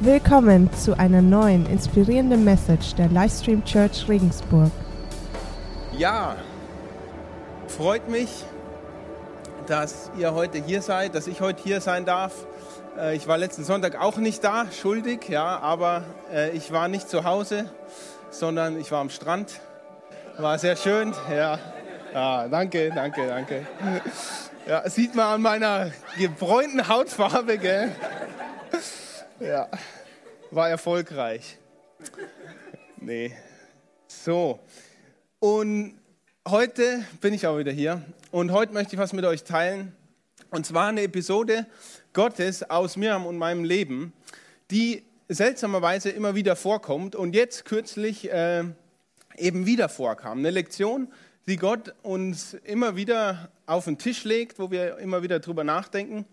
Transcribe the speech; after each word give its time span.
Willkommen 0.00 0.72
zu 0.74 0.96
einer 0.96 1.20
neuen 1.20 1.66
inspirierenden 1.66 2.44
Message 2.44 2.94
der 2.94 3.08
Livestream 3.08 3.64
Church 3.64 4.08
Regensburg. 4.08 4.70
Ja, 5.96 6.36
freut 7.66 8.08
mich, 8.08 8.44
dass 9.66 10.12
ihr 10.16 10.32
heute 10.34 10.58
hier 10.58 10.82
seid, 10.82 11.16
dass 11.16 11.26
ich 11.26 11.40
heute 11.40 11.60
hier 11.64 11.80
sein 11.80 12.04
darf. 12.04 12.46
Äh, 12.96 13.16
Ich 13.16 13.26
war 13.26 13.38
letzten 13.38 13.64
Sonntag 13.64 14.00
auch 14.00 14.18
nicht 14.18 14.44
da, 14.44 14.66
schuldig, 14.70 15.28
ja, 15.28 15.58
aber 15.58 16.04
äh, 16.32 16.50
ich 16.50 16.70
war 16.70 16.86
nicht 16.86 17.08
zu 17.08 17.24
Hause, 17.24 17.64
sondern 18.30 18.78
ich 18.78 18.92
war 18.92 19.00
am 19.00 19.10
Strand. 19.10 19.60
War 20.36 20.58
sehr 20.60 20.76
schön, 20.76 21.12
ja. 21.28 21.58
Ja, 22.14 22.46
danke, 22.46 22.92
danke, 22.94 23.26
danke. 23.26 23.66
Ja, 24.66 24.88
sieht 24.88 25.16
man 25.16 25.26
an 25.26 25.42
meiner 25.42 25.90
gebräunten 26.16 26.86
Hautfarbe, 26.88 27.58
gell? 27.58 27.90
Ja, 29.40 29.68
war 30.50 30.68
erfolgreich. 30.68 31.58
Nee. 32.96 33.32
So. 34.08 34.58
Und 35.38 35.96
heute 36.48 37.04
bin 37.20 37.34
ich 37.34 37.46
auch 37.46 37.56
wieder 37.56 37.70
hier. 37.70 38.02
Und 38.32 38.50
heute 38.50 38.72
möchte 38.72 38.96
ich 38.96 39.00
was 39.00 39.12
mit 39.12 39.24
euch 39.24 39.44
teilen. 39.44 39.94
Und 40.50 40.66
zwar 40.66 40.88
eine 40.88 41.02
Episode 41.02 41.66
Gottes 42.14 42.68
aus 42.68 42.96
Miriam 42.96 43.26
und 43.26 43.38
meinem 43.38 43.62
Leben, 43.62 44.12
die 44.72 45.04
seltsamerweise 45.28 46.10
immer 46.10 46.34
wieder 46.34 46.56
vorkommt 46.56 47.14
und 47.14 47.32
jetzt 47.32 47.64
kürzlich 47.64 48.32
äh, 48.32 48.64
eben 49.36 49.66
wieder 49.66 49.88
vorkam. 49.88 50.38
Eine 50.38 50.50
Lektion, 50.50 51.12
die 51.46 51.58
Gott 51.58 51.94
uns 52.02 52.54
immer 52.54 52.96
wieder 52.96 53.52
auf 53.66 53.84
den 53.84 53.98
Tisch 53.98 54.24
legt, 54.24 54.58
wo 54.58 54.72
wir 54.72 54.98
immer 54.98 55.22
wieder 55.22 55.38
drüber 55.38 55.62
nachdenken. 55.62 56.24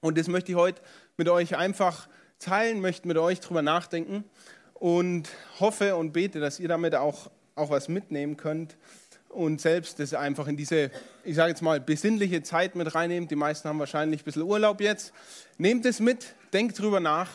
Und 0.00 0.16
das 0.16 0.28
möchte 0.28 0.52
ich 0.52 0.56
heute 0.56 0.80
mit 1.16 1.28
euch 1.28 1.56
einfach 1.56 2.08
teilen, 2.38 2.80
möchte 2.80 3.08
mit 3.08 3.16
euch 3.18 3.40
drüber 3.40 3.62
nachdenken 3.62 4.24
und 4.74 5.28
hoffe 5.58 5.96
und 5.96 6.12
bete, 6.12 6.40
dass 6.40 6.60
ihr 6.60 6.68
damit 6.68 6.94
auch, 6.94 7.30
auch 7.54 7.70
was 7.70 7.88
mitnehmen 7.88 8.36
könnt 8.36 8.76
und 9.28 9.60
selbst 9.60 9.98
das 10.00 10.14
einfach 10.14 10.48
in 10.48 10.56
diese, 10.56 10.90
ich 11.24 11.36
sage 11.36 11.50
jetzt 11.50 11.62
mal, 11.62 11.80
besinnliche 11.80 12.42
Zeit 12.42 12.74
mit 12.74 12.94
reinnehmt. 12.94 13.30
Die 13.30 13.36
meisten 13.36 13.68
haben 13.68 13.78
wahrscheinlich 13.78 14.22
ein 14.22 14.24
bisschen 14.24 14.42
Urlaub 14.42 14.80
jetzt. 14.80 15.12
Nehmt 15.58 15.84
es 15.84 16.00
mit, 16.00 16.34
denkt 16.52 16.78
drüber 16.78 17.00
nach. 17.00 17.30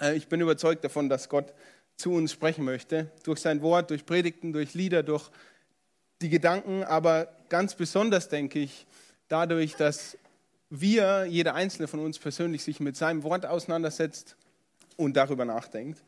Äh, 0.00 0.16
Ich 0.16 0.28
bin 0.28 0.40
überzeugt 0.40 0.82
davon, 0.84 1.08
dass 1.08 1.28
Gott 1.28 1.52
zu 1.96 2.12
uns 2.12 2.32
sprechen 2.32 2.64
möchte, 2.64 3.10
durch 3.22 3.40
sein 3.40 3.62
Wort, 3.62 3.90
durch 3.90 4.06
Predigten, 4.06 4.52
durch 4.52 4.74
Lieder, 4.74 5.02
durch 5.02 5.30
die 6.20 6.30
Gedanken, 6.30 6.82
aber 6.84 7.28
ganz 7.48 7.74
besonders 7.74 8.28
denke 8.28 8.58
ich 8.58 8.86
dadurch, 9.28 9.76
dass 9.76 10.18
wir, 10.70 11.26
jeder 11.26 11.54
einzelne 11.54 11.88
von 11.88 12.00
uns 12.00 12.18
persönlich, 12.18 12.62
sich 12.62 12.80
mit 12.80 12.96
seinem 12.96 13.24
Wort 13.24 13.44
auseinandersetzt 13.44 14.36
und 14.96 15.16
darüber 15.16 15.44
nachdenkt. 15.44 16.02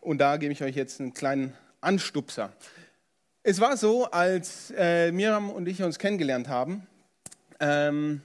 Und 0.00 0.18
da 0.18 0.38
gebe 0.38 0.52
ich 0.52 0.62
euch 0.62 0.74
jetzt 0.74 1.00
einen 1.00 1.12
kleinen 1.12 1.52
Anstupser. 1.80 2.52
Es 3.42 3.60
war 3.60 3.76
so, 3.76 4.06
als 4.10 4.72
äh, 4.76 5.12
Miriam 5.12 5.50
und 5.50 5.68
ich 5.68 5.82
uns 5.82 5.98
kennengelernt 5.98 6.48
haben, 6.48 6.86
ähm, 7.60 8.22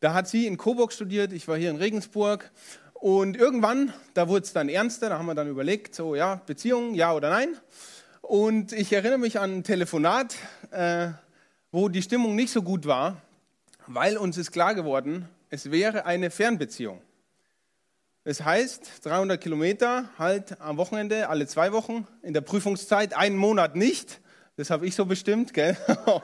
da 0.00 0.14
hat 0.14 0.28
sie 0.28 0.46
in 0.46 0.56
Coburg 0.56 0.92
studiert, 0.92 1.32
ich 1.32 1.48
war 1.48 1.56
hier 1.56 1.70
in 1.70 1.76
Regensburg 1.76 2.50
und 2.94 3.36
irgendwann, 3.36 3.92
da 4.14 4.28
wurde 4.28 4.44
es 4.44 4.52
dann 4.52 4.68
ernster, 4.68 5.08
da 5.08 5.18
haben 5.18 5.26
wir 5.26 5.34
dann 5.34 5.48
überlegt, 5.48 5.94
so 5.94 6.14
ja, 6.14 6.36
Beziehung, 6.46 6.94
ja 6.94 7.12
oder 7.14 7.30
nein. 7.30 7.56
Und 8.20 8.72
ich 8.72 8.92
erinnere 8.92 9.18
mich 9.18 9.40
an 9.40 9.58
ein 9.58 9.64
Telefonat, 9.64 10.36
äh, 10.70 11.08
wo 11.72 11.88
die 11.88 12.02
Stimmung 12.02 12.36
nicht 12.36 12.52
so 12.52 12.62
gut 12.62 12.86
war, 12.86 13.20
weil 13.92 14.16
uns 14.16 14.38
ist 14.38 14.52
klar 14.52 14.74
geworden, 14.74 15.28
es 15.50 15.70
wäre 15.70 16.06
eine 16.06 16.30
Fernbeziehung. 16.30 17.00
Das 18.22 18.44
heißt, 18.44 19.04
300 19.04 19.40
Kilometer 19.40 20.08
halt 20.16 20.60
am 20.60 20.76
Wochenende, 20.76 21.28
alle 21.28 21.46
zwei 21.46 21.72
Wochen, 21.72 22.06
in 22.22 22.32
der 22.32 22.42
Prüfungszeit, 22.42 23.14
einen 23.14 23.36
Monat 23.36 23.74
nicht. 23.74 24.20
Das 24.56 24.70
habe 24.70 24.86
ich 24.86 24.94
so 24.94 25.06
bestimmt, 25.06 25.54
gell? 25.54 25.76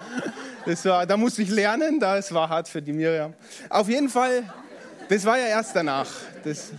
Das 0.67 0.85
war, 0.85 1.07
da 1.07 1.17
musste 1.17 1.43
ich 1.43 1.49
lernen, 1.49 2.01
das 2.01 2.35
war 2.35 2.49
hart 2.49 2.69
für 2.69 2.83
die 2.83 2.93
Miriam. 2.93 3.35
Auf 3.71 3.89
jeden 3.89 4.09
Fall, 4.09 4.43
das 5.09 5.25
war 5.25 5.39
ja 5.39 5.47
erst 5.47 5.77
danach. 5.77 6.11
Das, 6.43 6.73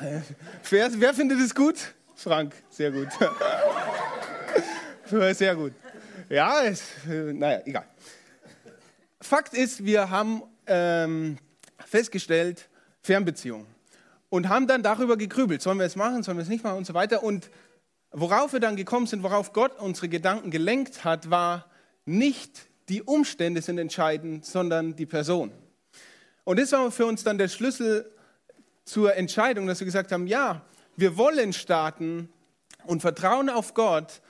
wer, 0.70 0.88
wer 0.94 1.12
findet 1.12 1.38
es 1.38 1.54
gut? 1.54 1.76
Frank, 2.14 2.54
sehr 2.70 2.90
gut. 2.90 3.08
Sehr 5.34 5.56
gut. 5.56 5.72
Ja, 6.28 6.64
es, 6.64 6.82
äh, 7.08 7.32
naja, 7.32 7.62
egal. 7.64 7.86
Fakt 9.20 9.54
ist, 9.54 9.84
wir 9.84 10.10
haben 10.10 10.42
ähm, 10.66 11.38
festgestellt, 11.84 12.68
Fernbeziehung. 13.02 13.66
Und 14.30 14.48
haben 14.48 14.66
dann 14.66 14.82
darüber 14.82 15.16
gegrübelt, 15.16 15.62
sollen 15.62 15.78
wir 15.78 15.86
es 15.86 15.96
machen, 15.96 16.22
sollen 16.22 16.36
wir 16.36 16.42
es 16.42 16.48
nicht 16.48 16.62
machen 16.62 16.76
und 16.76 16.86
so 16.86 16.94
weiter. 16.94 17.22
Und 17.22 17.50
worauf 18.10 18.52
wir 18.52 18.60
dann 18.60 18.76
gekommen 18.76 19.06
sind, 19.06 19.22
worauf 19.22 19.52
Gott 19.52 19.78
unsere 19.78 20.08
Gedanken 20.08 20.50
gelenkt 20.50 21.04
hat, 21.04 21.30
war 21.30 21.66
nicht 22.04 22.68
die 22.88 23.02
Umstände 23.02 23.62
sind 23.62 23.78
entscheidend, 23.78 24.44
sondern 24.46 24.96
die 24.96 25.06
Person. 25.06 25.52
Und 26.44 26.58
das 26.58 26.72
war 26.72 26.90
für 26.90 27.06
uns 27.06 27.24
dann 27.24 27.38
der 27.38 27.48
Schlüssel 27.48 28.10
zur 28.84 29.14
Entscheidung, 29.16 29.66
dass 29.66 29.80
wir 29.80 29.84
gesagt 29.84 30.12
haben, 30.12 30.26
ja, 30.26 30.62
wir 30.96 31.16
wollen 31.16 31.52
starten 31.52 32.30
und 32.84 33.02
vertrauen 33.02 33.50
auf 33.50 33.74
Gott 33.74 34.22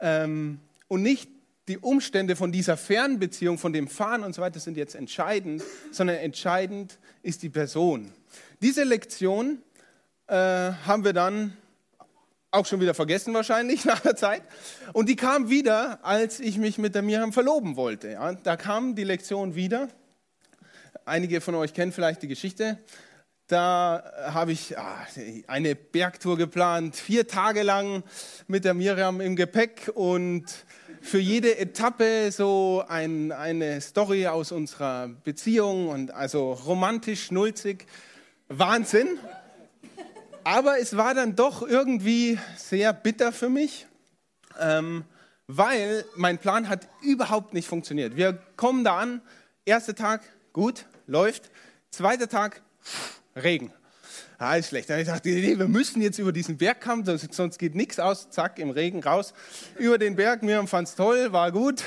ähm, 0.00 0.60
und 0.86 1.02
nicht 1.02 1.28
die 1.68 1.78
Umstände 1.78 2.36
von 2.36 2.52
dieser 2.52 2.76
Fernbeziehung, 2.76 3.58
von 3.58 3.72
dem 3.72 3.88
Fahren 3.88 4.22
und 4.22 4.34
so 4.34 4.42
weiter 4.42 4.60
sind 4.60 4.76
jetzt 4.76 4.94
entscheidend, 4.94 5.62
sondern 5.90 6.16
entscheidend 6.16 6.98
ist 7.22 7.42
die 7.42 7.48
Person. 7.48 8.12
Diese 8.60 8.84
Lektion 8.84 9.62
äh, 10.26 10.34
haben 10.34 11.04
wir 11.04 11.12
dann 11.12 11.56
auch 12.50 12.66
schon 12.66 12.80
wieder 12.80 12.94
vergessen 12.94 13.34
wahrscheinlich 13.34 13.84
nach 13.86 14.00
der 14.00 14.16
Zeit. 14.16 14.42
Und 14.92 15.08
die 15.08 15.16
kam 15.16 15.48
wieder, 15.48 16.04
als 16.04 16.38
ich 16.38 16.58
mich 16.58 16.78
mit 16.78 16.94
der 16.94 17.02
Miriam 17.02 17.32
verloben 17.32 17.76
wollte. 17.76 18.10
Ja, 18.10 18.32
da 18.32 18.56
kam 18.56 18.94
die 18.94 19.04
Lektion 19.04 19.54
wieder. 19.54 19.88
Einige 21.04 21.40
von 21.40 21.54
euch 21.54 21.74
kennen 21.74 21.92
vielleicht 21.92 22.22
die 22.22 22.28
Geschichte. 22.28 22.78
Da 23.46 24.10
habe 24.28 24.52
ich 24.52 24.78
ah, 24.78 25.06
eine 25.48 25.74
Bergtour 25.74 26.38
geplant, 26.38 26.96
vier 26.96 27.28
Tage 27.28 27.62
lang 27.62 28.02
mit 28.46 28.64
der 28.64 28.72
Miriam 28.72 29.20
im 29.20 29.36
Gepäck 29.36 29.90
und 29.94 30.46
für 31.04 31.18
jede 31.18 31.58
Etappe 31.58 32.32
so 32.32 32.82
ein, 32.88 33.30
eine 33.30 33.80
Story 33.82 34.26
aus 34.26 34.52
unserer 34.52 35.08
Beziehung 35.08 35.88
und 35.88 36.10
also 36.10 36.54
romantisch, 36.54 37.24
schnulzig, 37.26 37.86
Wahnsinn. 38.48 39.18
Aber 40.44 40.78
es 40.78 40.96
war 40.96 41.14
dann 41.14 41.36
doch 41.36 41.60
irgendwie 41.60 42.38
sehr 42.56 42.94
bitter 42.94 43.32
für 43.32 43.50
mich, 43.50 43.86
ähm, 44.58 45.04
weil 45.46 46.06
mein 46.16 46.38
Plan 46.38 46.70
hat 46.70 46.88
überhaupt 47.02 47.52
nicht 47.52 47.68
funktioniert. 47.68 48.16
Wir 48.16 48.38
kommen 48.56 48.82
da 48.82 48.96
an, 48.96 49.20
erster 49.66 49.94
Tag, 49.94 50.22
gut, 50.54 50.86
läuft. 51.06 51.50
Zweiter 51.90 52.28
Tag, 52.30 52.62
Regen. 53.36 53.72
Ah, 54.38 54.56
ist 54.56 54.68
schlecht. 54.68 54.90
Dann 54.90 54.96
habe 54.96 55.02
ich 55.02 55.06
gedacht, 55.06 55.24
nee, 55.24 55.58
wir 55.58 55.68
müssen 55.68 56.02
jetzt 56.02 56.18
über 56.18 56.32
diesen 56.32 56.56
Berg 56.56 56.80
kommen, 56.80 57.04
sonst 57.04 57.58
geht 57.58 57.74
nichts 57.74 57.98
aus. 57.98 58.30
Zack, 58.30 58.58
im 58.58 58.70
Regen 58.70 59.02
raus. 59.02 59.32
Über 59.78 59.98
den 59.98 60.16
Berg, 60.16 60.42
Miriam 60.42 60.66
fand 60.66 60.88
es 60.88 60.94
toll, 60.94 61.32
war 61.32 61.52
gut. 61.52 61.82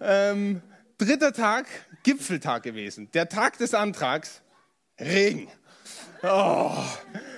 Ähm, 0.00 0.60
dritter 0.98 1.32
Tag, 1.32 1.66
Gipfeltag 2.02 2.62
gewesen. 2.62 3.08
Der 3.14 3.28
Tag 3.28 3.58
des 3.58 3.74
Antrags, 3.74 4.42
Regen. 5.00 5.48
Oh, 6.22 6.72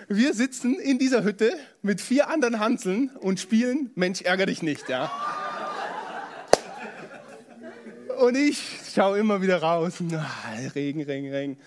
wir 0.08 0.32
sitzen 0.32 0.78
in 0.78 0.98
dieser 0.98 1.22
Hütte 1.22 1.52
mit 1.82 2.00
vier 2.00 2.28
anderen 2.28 2.58
Hanseln 2.58 3.10
und 3.16 3.38
spielen 3.38 3.90
Mensch, 3.94 4.22
ärger 4.22 4.46
dich 4.46 4.62
nicht, 4.62 4.88
ja. 4.88 5.10
Und 8.18 8.36
ich 8.36 8.62
schaue 8.94 9.18
immer 9.18 9.42
wieder 9.42 9.62
raus. 9.62 9.94
Ah, 10.12 10.26
Regen, 10.74 11.02
Regen, 11.02 11.30
Regen. 11.30 11.58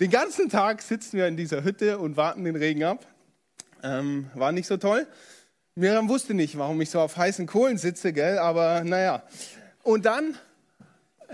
Den 0.00 0.10
ganzen 0.10 0.48
Tag 0.48 0.82
sitzen 0.82 1.18
wir 1.18 1.28
in 1.28 1.36
dieser 1.36 1.64
Hütte 1.64 1.98
und 1.98 2.16
warten 2.16 2.44
den 2.44 2.56
Regen 2.56 2.82
ab. 2.82 3.06
Ähm, 3.82 4.30
war 4.34 4.52
nicht 4.52 4.66
so 4.66 4.76
toll. 4.76 5.06
Miriam 5.74 6.08
wusste 6.08 6.34
nicht, 6.34 6.58
warum 6.58 6.80
ich 6.80 6.90
so 6.90 7.00
auf 7.00 7.16
heißen 7.16 7.46
Kohlen 7.46 7.78
sitze, 7.78 8.12
gell? 8.12 8.38
aber 8.38 8.84
naja. 8.84 9.22
Und 9.82 10.06
dann, 10.06 10.36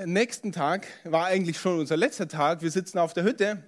nächsten 0.05 0.53
Tag, 0.53 0.87
war 1.05 1.27
eigentlich 1.27 1.59
schon 1.59 1.79
unser 1.79 1.97
letzter 1.97 2.29
Tag. 2.29 2.63
Wir 2.63 2.71
sitzen 2.71 2.99
auf 2.99 3.15
der 3.15 3.25
Hütte. 3.25 3.63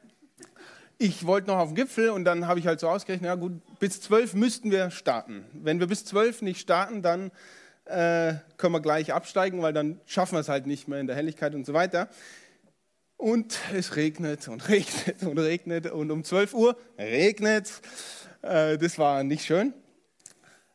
Ich 0.99 1.25
wollte 1.25 1.49
noch 1.49 1.59
auf 1.59 1.69
den 1.71 1.77
Gipfel 1.77 2.11
und 2.11 2.25
dann 2.25 2.47
habe 2.47 2.61
ich 2.61 2.67
halt 2.67 2.81
so 2.81 2.89
ausgerechnet, 2.89 3.27
ja 3.27 3.35
gut, 3.37 3.53
bis 3.79 4.01
zwölf 4.01 4.35
müssten 4.35 4.71
wir 4.71 4.91
starten. 4.91 5.45
Wenn 5.53 5.81
wir 5.81 5.87
bis 5.87 6.05
zwölf 6.05 6.43
nicht 6.43 6.61
starten, 6.61 7.01
dann 7.01 7.31
äh, 7.87 8.35
können 8.59 8.75
wir 8.75 8.81
gleich 8.81 9.13
absteigen, 9.13 9.63
weil 9.63 9.73
dann 9.73 10.01
schaffen 10.05 10.35
wir 10.35 10.41
es 10.41 10.49
halt 10.49 10.67
nicht 10.67 10.89
mehr 10.89 11.01
in 11.01 11.07
der 11.07 11.17
Helligkeit 11.17 11.55
und 11.55 11.65
so 11.65 11.73
weiter. 11.73 12.09
Und 13.21 13.59
es 13.75 13.97
regnet 13.97 14.49
und 14.49 14.67
regnet 14.71 15.23
und 15.23 15.39
regnet 15.39 15.91
und 15.91 16.11
um 16.11 16.25
12 16.25 16.55
Uhr 16.55 16.77
regnet. 16.99 17.71
Äh, 18.41 18.79
das 18.79 18.99
war 18.99 19.23
nicht 19.25 19.45
schön. 19.45 19.75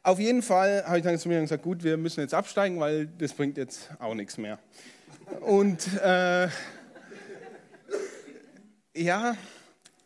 Auf 0.04 0.20
jeden 0.20 0.44
Fall 0.44 0.84
habe 0.86 1.00
ich 1.00 1.04
dann 1.04 1.18
zu 1.18 1.28
mir 1.28 1.42
gesagt, 1.42 1.64
gut, 1.64 1.84
wir 1.84 1.98
müssen 1.98 2.20
jetzt 2.20 2.36
absteigen, 2.36 2.80
weil 2.80 3.08
das 3.08 3.34
bringt 3.34 3.58
jetzt 3.58 3.90
auch 3.98 4.14
nichts 4.14 4.38
mehr. 4.38 4.60
Und 5.42 5.88
äh, 6.04 6.48
ja, 8.96 9.36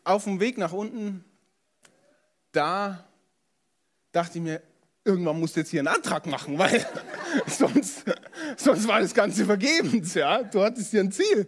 auf 0.05 0.23
dem 0.23 0.39
Weg 0.39 0.57
nach 0.57 0.71
unten, 0.71 1.25
da 2.53 3.03
dachte 4.13 4.37
ich 4.37 4.43
mir, 4.45 4.61
irgendwann 5.03 5.37
musst 5.37 5.57
du 5.57 5.59
jetzt 5.59 5.71
hier 5.71 5.81
einen 5.81 5.89
Antrag 5.89 6.25
machen, 6.25 6.57
weil 6.57 6.85
sonst, 7.47 8.05
sonst 8.55 8.87
war 8.87 9.01
das 9.01 9.13
Ganze 9.13 9.43
vergebens. 9.43 10.13
Ja? 10.13 10.41
Du 10.41 10.63
hattest 10.63 10.91
hier 10.91 11.01
ein 11.01 11.11
Ziel. 11.11 11.45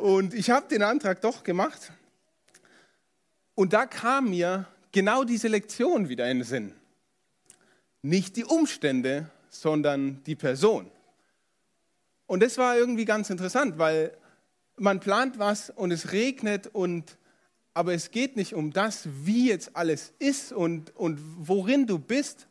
Und 0.00 0.32
ich 0.32 0.48
habe 0.48 0.66
den 0.66 0.82
Antrag 0.82 1.20
doch 1.20 1.44
gemacht. 1.44 1.92
Und 3.54 3.74
da 3.74 3.84
kam 3.84 4.30
mir 4.30 4.66
genau 4.92 5.24
diese 5.24 5.48
Lektion 5.48 6.08
wieder 6.08 6.30
in 6.30 6.38
den 6.38 6.44
Sinn. 6.44 6.72
Nicht 8.00 8.36
die 8.36 8.46
Umstände, 8.46 9.28
sondern 9.50 10.24
die 10.24 10.36
Person. 10.36 10.90
Und 12.26 12.42
das 12.42 12.56
war 12.56 12.78
irgendwie 12.78 13.04
ganz 13.04 13.28
interessant, 13.28 13.78
weil 13.78 14.16
man 14.76 15.00
plant 15.00 15.38
was 15.38 15.68
und 15.68 15.90
es 15.90 16.12
regnet 16.12 16.68
und 16.68 17.18
aber 17.74 17.92
es 17.92 18.10
geht 18.10 18.36
nicht 18.36 18.54
um 18.54 18.72
das, 18.72 19.06
wie 19.24 19.50
jetzt 19.50 19.76
alles 19.76 20.14
ist 20.18 20.50
und, 20.50 20.96
und 20.96 21.20
worin 21.36 21.86
du 21.86 21.98
bist, 21.98 22.46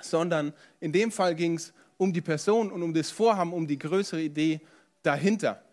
sondern 0.00 0.52
in 0.78 0.92
dem 0.92 1.10
Fall 1.10 1.34
ging 1.34 1.56
es 1.56 1.72
um 1.96 2.12
die 2.12 2.20
Person 2.20 2.70
und 2.70 2.84
um 2.84 2.94
das 2.94 3.10
Vorhaben, 3.10 3.52
um 3.52 3.66
die 3.66 3.78
größere 3.78 4.22
Idee 4.22 4.60
dahinter. 5.02 5.65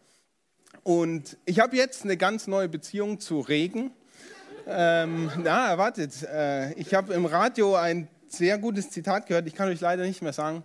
Und 0.81 1.37
ich 1.45 1.59
habe 1.59 1.77
jetzt 1.77 2.03
eine 2.03 2.17
ganz 2.17 2.47
neue 2.47 2.67
Beziehung 2.67 3.19
zu 3.19 3.39
Regen. 3.39 3.91
Ähm, 4.65 5.29
na, 5.43 5.77
wartet. 5.77 6.23
Äh, 6.23 6.73
ich 6.73 6.93
habe 6.93 7.13
im 7.13 7.25
Radio 7.25 7.75
ein 7.75 8.07
sehr 8.27 8.57
gutes 8.57 8.89
Zitat 8.89 9.27
gehört, 9.27 9.47
ich 9.47 9.55
kann 9.55 9.69
euch 9.69 9.79
leider 9.79 10.03
nicht 10.03 10.21
mehr 10.21 10.33
sagen, 10.33 10.63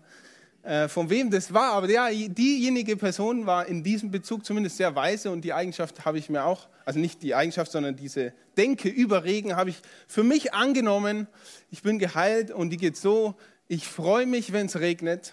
äh, 0.63 0.89
von 0.89 1.11
wem 1.11 1.31
das 1.31 1.53
war, 1.53 1.73
aber 1.73 1.89
ja, 1.89 2.09
diejenige 2.11 2.97
Person 2.97 3.47
war 3.47 3.67
in 3.67 3.83
diesem 3.83 4.11
Bezug 4.11 4.45
zumindest 4.45 4.77
sehr 4.77 4.95
weise 4.95 5.31
und 5.31 5.43
die 5.43 5.53
Eigenschaft 5.53 6.05
habe 6.05 6.19
ich 6.19 6.29
mir 6.29 6.45
auch, 6.45 6.69
also 6.85 6.99
nicht 6.99 7.23
die 7.23 7.35
Eigenschaft, 7.35 7.71
sondern 7.71 7.97
diese 7.97 8.33
Denke 8.57 8.89
über 8.89 9.25
Regen 9.25 9.57
habe 9.57 9.71
ich 9.71 9.77
für 10.07 10.25
mich 10.25 10.55
angenommen. 10.55 11.29
Ich 11.71 11.83
bin 11.83 11.99
geheilt 11.99 12.51
und 12.51 12.71
die 12.71 12.77
geht 12.77 12.97
so, 12.97 13.35
ich 13.69 13.87
freue 13.87 14.27
mich, 14.27 14.53
wenn 14.53 14.67
es 14.67 14.81
regnet, 14.81 15.33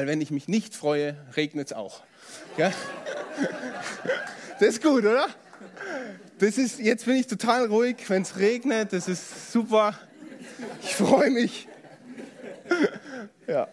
weil 0.00 0.06
wenn 0.06 0.22
ich 0.22 0.30
mich 0.30 0.48
nicht 0.48 0.74
freue, 0.74 1.14
regnet 1.36 1.66
es 1.66 1.72
auch. 1.74 2.00
Ja? 2.56 2.72
Das 4.58 4.68
ist 4.70 4.82
gut, 4.82 5.04
oder? 5.04 5.26
Das 6.38 6.56
ist, 6.56 6.80
jetzt 6.80 7.04
bin 7.04 7.16
ich 7.16 7.26
total 7.26 7.66
ruhig, 7.66 7.96
wenn 8.08 8.22
es 8.22 8.38
regnet, 8.38 8.94
das 8.94 9.08
ist 9.08 9.52
super. 9.52 10.00
Ich 10.82 10.96
freue 10.96 11.30
mich. 11.30 11.68
Ja. 13.46 13.68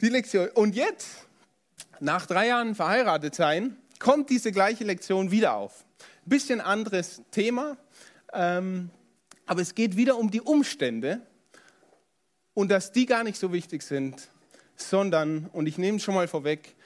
Die 0.00 0.08
Lektion. 0.08 0.48
Und 0.48 0.74
jetzt, 0.74 1.06
nach 2.00 2.26
drei 2.26 2.48
Jahren 2.48 2.74
verheiratet 2.74 3.36
sein, 3.36 3.76
kommt 4.00 4.28
diese 4.28 4.50
gleiche 4.50 4.82
Lektion 4.82 5.30
wieder 5.30 5.54
auf. 5.54 5.84
Ein 6.00 6.30
bisschen 6.30 6.60
anderes 6.60 7.22
Thema, 7.30 7.76
ähm, 8.32 8.90
aber 9.46 9.62
es 9.62 9.76
geht 9.76 9.96
wieder 9.96 10.18
um 10.18 10.32
die 10.32 10.40
Umstände 10.40 11.20
und 12.54 12.72
dass 12.72 12.90
die 12.90 13.06
gar 13.06 13.22
nicht 13.22 13.38
so 13.38 13.52
wichtig 13.52 13.82
sind, 13.82 14.30
sondern, 14.76 15.46
und 15.52 15.66
ich 15.66 15.78
nehme 15.78 15.98
es 15.98 16.04
schon 16.04 16.14
mal 16.14 16.28
vorweg, 16.28 16.76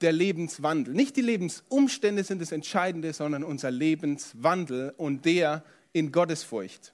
der 0.00 0.12
Lebenswandel. 0.12 0.94
Nicht 0.94 1.16
die 1.16 1.22
Lebensumstände 1.22 2.24
sind 2.24 2.42
das 2.42 2.52
Entscheidende, 2.52 3.12
sondern 3.12 3.44
unser 3.44 3.70
Lebenswandel 3.70 4.92
und 4.96 5.24
der 5.24 5.64
in 5.92 6.12
Gottesfurcht. 6.12 6.92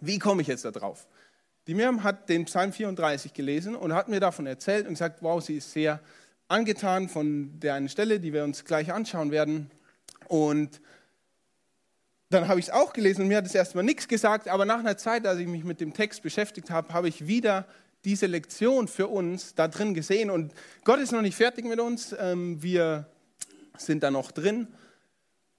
Wie 0.00 0.18
komme 0.18 0.42
ich 0.42 0.48
jetzt 0.48 0.64
da 0.64 0.70
drauf? 0.70 1.06
Die 1.66 1.74
Miriam 1.74 2.02
hat 2.02 2.28
den 2.28 2.46
Psalm 2.46 2.72
34 2.72 3.34
gelesen 3.34 3.76
und 3.76 3.92
hat 3.92 4.08
mir 4.08 4.20
davon 4.20 4.46
erzählt 4.46 4.86
und 4.86 4.94
gesagt, 4.94 5.22
wow, 5.22 5.42
sie 5.44 5.56
ist 5.56 5.72
sehr 5.72 6.00
angetan 6.48 7.08
von 7.08 7.60
der 7.60 7.74
einen 7.74 7.88
Stelle, 7.88 8.18
die 8.18 8.32
wir 8.32 8.44
uns 8.44 8.64
gleich 8.64 8.92
anschauen 8.92 9.30
werden. 9.30 9.70
Und 10.26 10.80
dann 12.30 12.48
habe 12.48 12.60
ich 12.60 12.66
es 12.66 12.72
auch 12.72 12.92
gelesen 12.92 13.22
und 13.22 13.28
mir 13.28 13.36
hat 13.36 13.46
es 13.46 13.54
erstmal 13.54 13.84
nichts 13.84 14.08
gesagt, 14.08 14.48
aber 14.48 14.64
nach 14.64 14.78
einer 14.78 14.96
Zeit, 14.96 15.26
als 15.26 15.38
ich 15.38 15.46
mich 15.46 15.64
mit 15.64 15.80
dem 15.80 15.92
Text 15.92 16.22
beschäftigt 16.22 16.70
habe, 16.70 16.94
habe 16.94 17.08
ich 17.08 17.26
wieder 17.26 17.66
diese 18.04 18.26
Lektion 18.26 18.88
für 18.88 19.08
uns 19.08 19.54
da 19.54 19.68
drin 19.68 19.94
gesehen. 19.94 20.30
Und 20.30 20.52
Gott 20.84 21.00
ist 21.00 21.12
noch 21.12 21.22
nicht 21.22 21.36
fertig 21.36 21.64
mit 21.64 21.80
uns, 21.80 22.14
ähm, 22.18 22.62
wir 22.62 23.06
sind 23.76 24.02
da 24.02 24.10
noch 24.10 24.32
drin. 24.32 24.68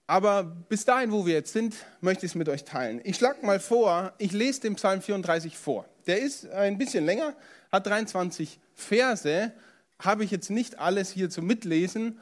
Aber 0.08 0.44
bis 0.44 0.84
dahin, 0.84 1.12
wo 1.12 1.26
wir 1.26 1.34
jetzt 1.36 1.54
sind, 1.54 1.76
möchte 2.02 2.26
ich 2.26 2.34
es 2.34 2.36
mit 2.36 2.50
euch 2.50 2.66
teilen. 2.66 3.00
Ich 3.04 3.16
schlage 3.16 3.46
mal 3.46 3.60
vor, 3.60 4.14
ich 4.18 4.34
lese 4.34 4.62
den 4.62 4.76
Psalm 4.76 5.02
34 5.02 5.58
vor. 5.58 5.86
Der 6.06 6.20
ist 6.20 6.50
ein 6.50 6.78
bisschen 6.78 7.06
länger, 7.06 7.34
hat 7.72 7.88
23 7.88 8.60
Verse. 8.76 9.54
Habe 10.00 10.24
ich 10.24 10.32
jetzt 10.32 10.50
nicht 10.50 10.80
alles 10.80 11.12
hier 11.12 11.30
zum 11.30 11.46
Mitlesen. 11.46 12.20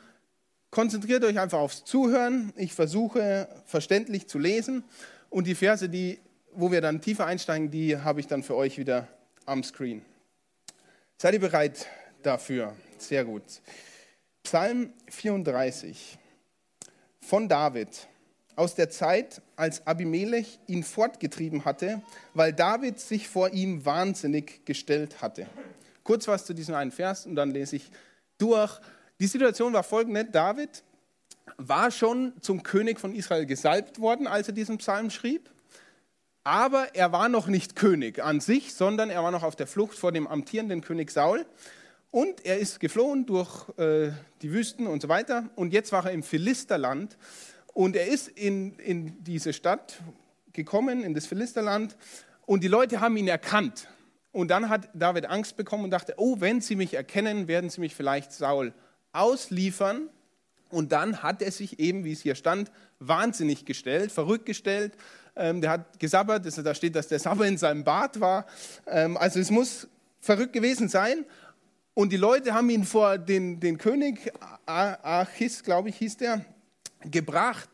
Konzentriert 0.69 1.23
euch 1.23 1.39
einfach 1.39 1.57
aufs 1.57 1.83
Zuhören. 1.83 2.53
Ich 2.55 2.73
versuche 2.73 3.47
verständlich 3.65 4.27
zu 4.27 4.37
lesen. 4.37 4.83
Und 5.31 5.47
die 5.47 5.55
Verse, 5.55 5.89
die, 5.89 6.19
wo 6.53 6.71
wir 6.71 6.81
dann 6.81 7.01
tiefer 7.01 7.25
einsteigen, 7.25 7.71
die 7.71 7.97
habe 7.97 8.19
ich 8.19 8.27
dann 8.27 8.43
für 8.43 8.55
euch 8.55 8.77
wieder 8.77 9.07
am 9.47 9.63
Screen. 9.63 10.03
Seid 11.21 11.33
ihr 11.33 11.41
bereit 11.41 11.85
dafür? 12.23 12.73
Sehr 12.97 13.25
gut. 13.25 13.43
Psalm 14.41 14.93
34 15.09 16.17
von 17.19 17.49
David 17.49 18.07
aus 18.55 18.73
der 18.75 18.89
Zeit, 18.89 19.41
als 19.57 19.85
Abimelech 19.85 20.59
ihn 20.67 20.81
fortgetrieben 20.81 21.65
hatte, 21.65 22.01
weil 22.33 22.53
David 22.53 23.01
sich 23.01 23.27
vor 23.27 23.49
ihm 23.49 23.83
wahnsinnig 23.83 24.65
gestellt 24.65 25.21
hatte. 25.21 25.45
Kurz 26.05 26.25
was 26.29 26.45
zu 26.45 26.53
diesem 26.53 26.75
einen 26.75 26.93
Vers 26.93 27.25
und 27.25 27.35
dann 27.35 27.51
lese 27.51 27.75
ich 27.75 27.91
durch. 28.37 28.79
Die 29.19 29.27
Situation 29.27 29.73
war 29.73 29.83
folgende: 29.83 30.23
David 30.23 30.83
war 31.57 31.91
schon 31.91 32.31
zum 32.39 32.63
König 32.63 32.97
von 32.97 33.13
Israel 33.13 33.45
gesalbt 33.45 33.99
worden, 33.99 34.25
als 34.25 34.47
er 34.47 34.53
diesen 34.53 34.77
Psalm 34.77 35.09
schrieb. 35.09 35.49
Aber 36.43 36.95
er 36.95 37.11
war 37.11 37.29
noch 37.29 37.47
nicht 37.47 37.75
König 37.75 38.23
an 38.23 38.39
sich, 38.39 38.73
sondern 38.73 39.09
er 39.09 39.23
war 39.23 39.31
noch 39.31 39.43
auf 39.43 39.55
der 39.55 39.67
Flucht 39.67 39.97
vor 39.97 40.11
dem 40.11 40.27
amtierenden 40.27 40.81
König 40.81 41.11
Saul. 41.11 41.45
Und 42.11 42.45
er 42.45 42.57
ist 42.57 42.79
geflohen 42.79 43.25
durch 43.25 43.69
äh, 43.77 44.11
die 44.41 44.51
Wüsten 44.51 44.87
und 44.87 45.01
so 45.01 45.09
weiter. 45.09 45.49
Und 45.55 45.73
jetzt 45.73 45.91
war 45.91 46.05
er 46.05 46.11
im 46.11 46.23
Philisterland. 46.23 47.17
Und 47.73 47.95
er 47.95 48.07
ist 48.07 48.29
in, 48.29 48.73
in 48.79 49.23
diese 49.23 49.53
Stadt 49.53 50.01
gekommen, 50.53 51.03
in 51.03 51.13
das 51.13 51.27
Philisterland. 51.27 51.95
Und 52.45 52.63
die 52.63 52.67
Leute 52.67 52.99
haben 52.99 53.15
ihn 53.15 53.27
erkannt. 53.27 53.87
Und 54.31 54.49
dann 54.49 54.69
hat 54.69 54.89
David 54.93 55.27
Angst 55.27 55.55
bekommen 55.55 55.83
und 55.85 55.91
dachte, 55.91 56.15
oh, 56.17 56.37
wenn 56.39 56.61
sie 56.61 56.75
mich 56.75 56.93
erkennen, 56.93 57.47
werden 57.47 57.69
sie 57.69 57.81
mich 57.81 57.95
vielleicht 57.95 58.31
Saul 58.31 58.73
ausliefern. 59.11 60.09
Und 60.69 60.91
dann 60.91 61.23
hat 61.23 61.41
er 61.41 61.51
sich 61.51 61.79
eben, 61.79 62.03
wie 62.03 62.11
es 62.11 62.21
hier 62.21 62.35
stand, 62.35 62.71
wahnsinnig 62.99 63.65
gestellt, 63.65 64.11
verrückt 64.11 64.45
gestellt. 64.45 64.93
Ähm, 65.35 65.61
der 65.61 65.71
hat 65.71 65.99
gesabbert, 65.99 66.45
da 66.65 66.73
steht, 66.73 66.95
dass 66.95 67.07
der 67.07 67.19
Sabber 67.19 67.47
in 67.47 67.57
seinem 67.57 67.83
Bart 67.83 68.19
war. 68.19 68.45
Ähm, 68.87 69.17
also 69.17 69.39
es 69.39 69.51
muss 69.51 69.87
verrückt 70.19 70.53
gewesen 70.53 70.89
sein. 70.89 71.25
Und 71.93 72.13
die 72.13 72.17
Leute 72.17 72.53
haben 72.53 72.69
ihn 72.69 72.85
vor 72.85 73.17
den, 73.17 73.59
den 73.59 73.77
König, 73.77 74.31
Achis, 74.65 75.63
glaube 75.63 75.89
ich, 75.89 75.97
hieß 75.97 76.17
der, 76.17 76.45
gebracht. 77.01 77.69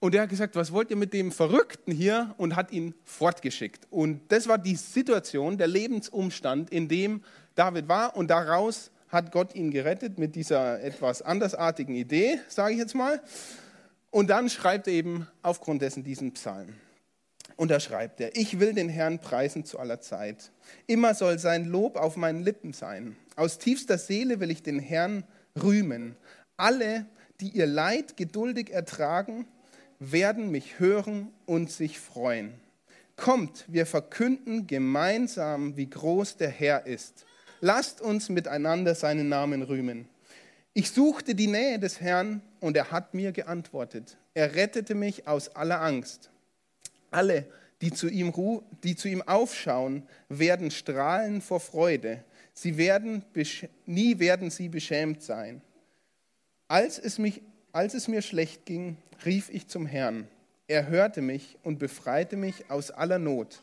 Und 0.00 0.14
er 0.14 0.22
hat 0.22 0.28
gesagt, 0.28 0.54
was 0.54 0.72
wollt 0.72 0.90
ihr 0.90 0.96
mit 0.96 1.12
dem 1.12 1.32
Verrückten 1.32 1.90
hier? 1.90 2.34
Und 2.36 2.54
hat 2.54 2.70
ihn 2.70 2.94
fortgeschickt. 3.02 3.86
Und 3.90 4.20
das 4.30 4.46
war 4.46 4.58
die 4.58 4.76
Situation, 4.76 5.58
der 5.58 5.66
Lebensumstand, 5.66 6.70
in 6.70 6.88
dem 6.88 7.24
David 7.56 7.88
war. 7.88 8.16
Und 8.16 8.28
daraus 8.28 8.92
hat 9.08 9.32
Gott 9.32 9.54
ihn 9.54 9.70
gerettet 9.70 10.18
mit 10.18 10.36
dieser 10.36 10.80
etwas 10.80 11.22
andersartigen 11.22 11.96
Idee, 11.96 12.38
sage 12.48 12.74
ich 12.74 12.78
jetzt 12.78 12.94
mal. 12.94 13.20
Und 14.10 14.30
dann 14.30 14.48
schreibt 14.48 14.86
er 14.86 14.92
eben 14.92 15.26
aufgrund 15.42 15.82
dessen 15.82 16.04
diesen 16.04 16.32
Psalm. 16.32 16.74
Und 17.58 17.72
da 17.72 17.80
schreibt 17.80 18.20
er, 18.20 18.36
ich 18.36 18.60
will 18.60 18.72
den 18.72 18.88
Herrn 18.88 19.18
preisen 19.18 19.64
zu 19.64 19.80
aller 19.80 20.00
Zeit. 20.00 20.52
Immer 20.86 21.12
soll 21.14 21.40
sein 21.40 21.64
Lob 21.64 21.96
auf 21.96 22.16
meinen 22.16 22.44
Lippen 22.44 22.72
sein. 22.72 23.16
Aus 23.34 23.58
tiefster 23.58 23.98
Seele 23.98 24.38
will 24.38 24.52
ich 24.52 24.62
den 24.62 24.78
Herrn 24.78 25.24
rühmen. 25.60 26.14
Alle, 26.56 27.06
die 27.40 27.48
ihr 27.48 27.66
Leid 27.66 28.16
geduldig 28.16 28.70
ertragen, 28.70 29.44
werden 29.98 30.52
mich 30.52 30.78
hören 30.78 31.32
und 31.46 31.68
sich 31.72 31.98
freuen. 31.98 32.54
Kommt, 33.16 33.64
wir 33.66 33.86
verkünden 33.86 34.68
gemeinsam, 34.68 35.76
wie 35.76 35.90
groß 35.90 36.36
der 36.36 36.50
Herr 36.50 36.86
ist. 36.86 37.26
Lasst 37.60 38.00
uns 38.00 38.28
miteinander 38.28 38.94
seinen 38.94 39.28
Namen 39.28 39.62
rühmen. 39.62 40.08
Ich 40.74 40.92
suchte 40.92 41.34
die 41.34 41.48
Nähe 41.48 41.80
des 41.80 42.00
Herrn 42.00 42.40
und 42.60 42.76
er 42.76 42.92
hat 42.92 43.14
mir 43.14 43.32
geantwortet. 43.32 44.16
Er 44.34 44.54
rettete 44.54 44.94
mich 44.94 45.26
aus 45.26 45.48
aller 45.56 45.82
Angst. 45.82 46.30
Alle, 47.10 47.46
die 47.80 47.92
zu 47.92 48.08
ihm, 48.08 48.32
die 48.82 48.96
zu 48.96 49.08
ihm 49.08 49.22
aufschauen, 49.22 50.06
werden 50.28 50.70
strahlen 50.70 51.40
vor 51.40 51.60
Freude. 51.60 52.24
Sie 52.52 52.76
werden, 52.76 53.24
nie 53.86 54.18
werden 54.18 54.50
sie 54.50 54.68
beschämt 54.68 55.22
sein. 55.22 55.62
Als 56.66 56.98
es, 56.98 57.18
mich, 57.18 57.42
als 57.72 57.94
es 57.94 58.08
mir 58.08 58.22
schlecht 58.22 58.66
ging, 58.66 58.96
rief 59.24 59.48
ich 59.50 59.68
zum 59.68 59.86
Herrn. 59.86 60.28
Er 60.66 60.88
hörte 60.88 61.22
mich 61.22 61.56
und 61.62 61.78
befreite 61.78 62.36
mich 62.36 62.70
aus 62.70 62.90
aller 62.90 63.18
Not. 63.18 63.62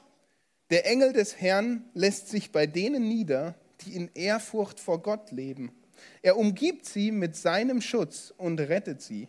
Der 0.71 0.87
Engel 0.87 1.13
des 1.13 1.39
Herrn 1.39 1.83
lässt 1.93 2.29
sich 2.29 2.51
bei 2.51 2.65
denen 2.65 3.07
nieder, 3.07 3.53
die 3.81 3.95
in 3.95 4.09
Ehrfurcht 4.15 4.79
vor 4.79 5.01
Gott 5.01 5.31
leben. 5.31 5.71
Er 6.21 6.37
umgibt 6.37 6.85
sie 6.85 7.11
mit 7.11 7.35
seinem 7.35 7.81
Schutz 7.81 8.33
und 8.35 8.59
rettet 8.59 9.01
sie. 9.01 9.27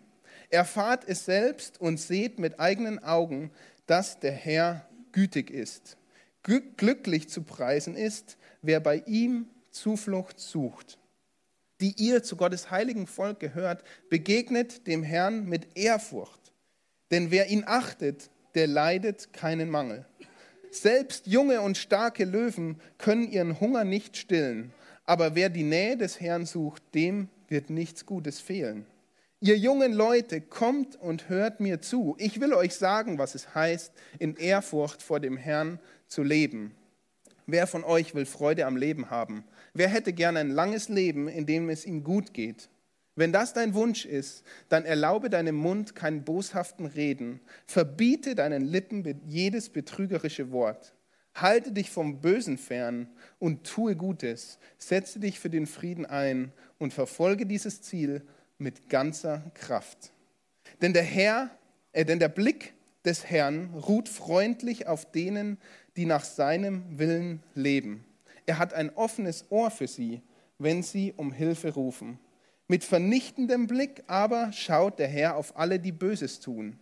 Erfahrt 0.48 1.04
es 1.06 1.24
selbst 1.24 1.80
und 1.80 1.98
seht 1.98 2.38
mit 2.38 2.60
eigenen 2.60 3.02
Augen, 3.02 3.50
dass 3.86 4.20
der 4.20 4.32
Herr 4.32 4.88
gütig 5.12 5.50
ist. 5.50 5.96
Glücklich 6.42 7.28
zu 7.28 7.42
preisen 7.42 7.96
ist, 7.96 8.36
wer 8.62 8.80
bei 8.80 9.02
ihm 9.06 9.48
Zuflucht 9.70 10.38
sucht. 10.38 10.98
Die 11.80 11.94
ihr 11.98 12.22
zu 12.22 12.36
Gottes 12.36 12.70
heiligen 12.70 13.06
Volk 13.06 13.40
gehört, 13.40 13.82
begegnet 14.08 14.86
dem 14.86 15.02
Herrn 15.02 15.46
mit 15.46 15.76
Ehrfurcht. 15.76 16.52
Denn 17.10 17.30
wer 17.30 17.48
ihn 17.48 17.64
achtet, 17.66 18.30
der 18.54 18.66
leidet 18.66 19.32
keinen 19.32 19.70
Mangel. 19.70 20.06
Selbst 20.70 21.26
junge 21.26 21.60
und 21.60 21.76
starke 21.76 22.24
Löwen 22.24 22.80
können 22.98 23.30
ihren 23.30 23.60
Hunger 23.60 23.84
nicht 23.84 24.16
stillen, 24.16 24.72
aber 25.04 25.34
wer 25.34 25.48
die 25.48 25.62
Nähe 25.62 25.96
des 25.96 26.20
Herrn 26.20 26.46
sucht, 26.46 26.82
dem 26.94 27.28
wird 27.48 27.70
nichts 27.70 28.06
Gutes 28.06 28.40
fehlen. 28.40 28.86
Ihr 29.40 29.58
jungen 29.58 29.92
Leute, 29.92 30.40
kommt 30.40 30.96
und 30.96 31.28
hört 31.28 31.60
mir 31.60 31.82
zu. 31.82 32.16
Ich 32.18 32.40
will 32.40 32.54
euch 32.54 32.74
sagen, 32.74 33.18
was 33.18 33.34
es 33.34 33.54
heißt, 33.54 33.92
in 34.18 34.34
Ehrfurcht 34.36 35.02
vor 35.02 35.20
dem 35.20 35.36
Herrn 35.36 35.78
zu 36.08 36.22
leben. 36.22 36.74
Wer 37.44 37.66
von 37.66 37.84
euch 37.84 38.14
will 38.14 38.24
Freude 38.24 38.64
am 38.64 38.78
Leben 38.78 39.10
haben? 39.10 39.44
Wer 39.74 39.88
hätte 39.88 40.14
gern 40.14 40.38
ein 40.38 40.48
langes 40.48 40.88
Leben, 40.88 41.28
in 41.28 41.44
dem 41.44 41.68
es 41.68 41.84
ihm 41.84 42.02
gut 42.02 42.32
geht? 42.32 42.70
Wenn 43.14 43.30
das 43.30 43.52
dein 43.52 43.74
Wunsch 43.74 44.06
ist, 44.06 44.42
dann 44.70 44.86
erlaube 44.86 45.28
deinem 45.28 45.56
Mund 45.56 45.94
keinen 45.94 46.24
boshaften 46.24 46.86
Reden, 46.86 47.40
verbiete 47.66 48.36
deinen 48.36 48.64
Lippen 48.64 49.20
jedes 49.26 49.68
betrügerische 49.68 50.50
Wort. 50.50 50.94
Halte 51.34 51.72
dich 51.72 51.90
vom 51.90 52.22
Bösen 52.22 52.56
fern 52.56 53.10
und 53.38 53.64
tue 53.64 53.96
Gutes. 53.96 54.58
Setze 54.78 55.20
dich 55.20 55.38
für 55.38 55.50
den 55.50 55.66
Frieden 55.66 56.06
ein 56.06 56.52
und 56.78 56.94
verfolge 56.94 57.44
dieses 57.44 57.82
Ziel 57.82 58.22
mit 58.58 58.88
ganzer 58.88 59.42
Kraft. 59.54 60.12
Denn 60.80 60.92
der 60.92 61.02
Herr, 61.02 61.50
äh, 61.92 62.04
denn 62.04 62.18
der 62.18 62.28
Blick 62.28 62.74
des 63.04 63.24
Herrn 63.24 63.70
ruht 63.74 64.08
freundlich 64.08 64.86
auf 64.86 65.10
denen, 65.10 65.58
die 65.96 66.06
nach 66.06 66.24
seinem 66.24 66.98
Willen 66.98 67.42
leben. 67.54 68.04
Er 68.46 68.58
hat 68.58 68.74
ein 68.74 68.94
offenes 68.94 69.46
Ohr 69.50 69.70
für 69.70 69.88
sie, 69.88 70.22
wenn 70.58 70.82
sie 70.82 71.12
um 71.16 71.32
Hilfe 71.32 71.74
rufen. 71.74 72.18
Mit 72.68 72.84
vernichtendem 72.84 73.66
Blick 73.66 74.02
aber 74.06 74.52
schaut 74.52 74.98
der 74.98 75.08
Herr 75.08 75.36
auf 75.36 75.56
alle, 75.56 75.78
die 75.78 75.92
Böses 75.92 76.40
tun. 76.40 76.78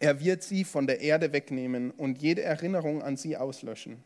Er 0.00 0.20
wird 0.20 0.42
sie 0.42 0.64
von 0.64 0.86
der 0.86 1.00
Erde 1.00 1.32
wegnehmen 1.32 1.90
und 1.92 2.20
jede 2.20 2.42
Erinnerung 2.42 3.02
an 3.02 3.16
sie 3.16 3.36
auslöschen. 3.36 4.02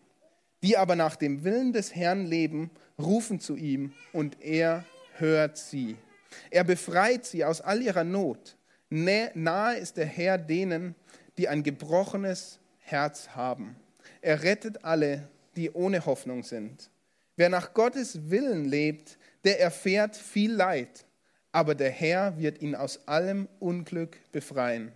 Die 0.62 0.76
aber 0.76 0.96
nach 0.96 1.16
dem 1.16 1.44
Willen 1.44 1.72
des 1.72 1.94
Herrn 1.94 2.26
leben, 2.26 2.70
rufen 2.98 3.40
zu 3.40 3.56
ihm 3.56 3.92
und 4.12 4.40
er 4.42 4.84
hört 5.16 5.56
sie. 5.56 5.96
Er 6.50 6.64
befreit 6.64 7.26
sie 7.26 7.44
aus 7.44 7.61
all 7.61 7.82
ihrer 7.82 8.04
Not. 8.04 8.56
Nahe 8.90 9.76
ist 9.76 9.97
der 9.97 10.06
Herr 10.06 10.38
denen, 10.38 10.94
die 11.37 11.49
ein 11.49 11.62
gebrochenes 11.62 12.58
Herz 12.78 13.30
haben. 13.30 13.76
Er 14.20 14.42
rettet 14.42 14.85
alle, 14.85 15.28
die 15.56 15.70
ohne 15.70 16.04
Hoffnung 16.06 16.42
sind. 16.42 16.90
Wer 17.37 17.49
nach 17.49 17.73
Gottes 17.75 18.30
Willen 18.30 18.64
lebt, 18.64 19.18
der 19.44 19.61
erfährt 19.61 20.16
viel 20.16 20.52
Leid, 20.52 21.06
aber 21.52 21.75
der 21.75 21.90
Herr 21.90 22.37
wird 22.38 22.61
ihn 22.61 22.75
aus 22.75 23.06
allem 23.06 23.49
Unglück 23.61 24.18
befreien. 24.32 24.92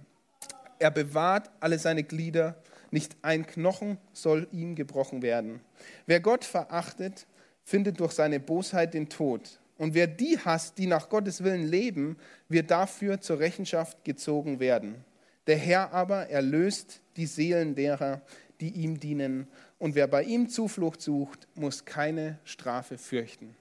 Er 0.79 0.91
bewahrt 0.91 1.51
alle 1.61 1.79
seine 1.79 2.03
Glieder, 2.03 2.57
nicht 2.91 3.17
ein 3.23 3.47
Knochen 3.47 3.99
soll 4.12 4.49
ihm 4.51 4.75
gebrochen 4.75 5.23
werden. 5.23 5.61
Wer 6.07 6.21
Gott 6.21 6.45
verachtet, 6.45 7.27
findet 7.65 8.01
durch 8.01 8.12
seine 8.12 8.41
Bosheit 8.41 8.95
den 8.95 9.09
Tod. 9.09 9.61
Und 9.83 9.95
wer 9.95 10.07
die 10.07 10.39
hasst, 10.39 10.79
die 10.79 10.87
nach 10.87 11.09
Gottes 11.09 11.43
Willen 11.43 11.67
leben, 11.67 12.17
wird 12.49 12.71
dafür 12.71 13.21
zur 13.21 13.41
Rechenschaft 13.41 14.05
gezogen 14.05 14.61
werden. 14.61 15.05
Der 15.49 15.57
Herr 15.57 15.93
aber 15.93 16.29
erlöst 16.29 17.01
die 17.17 17.27
Seelen 17.27 17.75
derer, 17.75 18.23
die 18.61 18.69
ihm 18.69 19.01
dienen. 19.01 19.49
Und 19.79 19.97
wer 19.97 20.07
bei 20.07 20.23
ihm 20.23 20.49
Zuflucht 20.49 21.03
sucht, 21.03 21.49
muss 21.57 21.85
keine 21.85 22.39
Strafe 22.45 22.97
fürchten. 22.97 23.57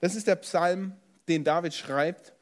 Das 0.00 0.14
ist 0.14 0.28
der 0.28 0.36
Psalm, 0.36 0.92
den 1.26 1.42
David 1.42 1.74
schreibt, 1.74 2.32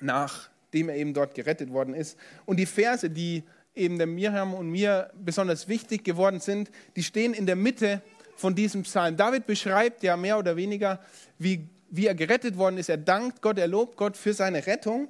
nachdem 0.00 0.90
er 0.90 0.96
eben 0.96 1.14
dort 1.14 1.34
gerettet 1.34 1.72
worden 1.72 1.94
ist. 1.94 2.18
Und 2.44 2.58
die 2.58 2.66
Verse, 2.66 3.08
die 3.08 3.44
eben 3.74 3.96
der 3.96 4.06
Miriam 4.06 4.52
und 4.52 4.68
mir 4.68 5.10
besonders 5.14 5.68
wichtig 5.68 6.04
geworden 6.04 6.40
sind, 6.40 6.70
die 6.96 7.02
stehen 7.02 7.32
in 7.32 7.46
der 7.46 7.56
Mitte 7.56 8.02
von 8.36 8.54
diesem 8.54 8.82
Psalm. 8.82 9.16
David 9.16 9.46
beschreibt 9.46 10.02
ja 10.02 10.18
mehr 10.18 10.38
oder 10.38 10.54
weniger, 10.54 11.00
wie 11.38 11.66
wie 11.92 12.06
er 12.06 12.14
gerettet 12.14 12.56
worden 12.56 12.78
ist. 12.78 12.88
Er 12.88 12.96
dankt 12.96 13.42
Gott, 13.42 13.58
er 13.58 13.68
lobt 13.68 13.96
Gott 13.96 14.16
für 14.16 14.32
seine 14.32 14.66
Rettung. 14.66 15.08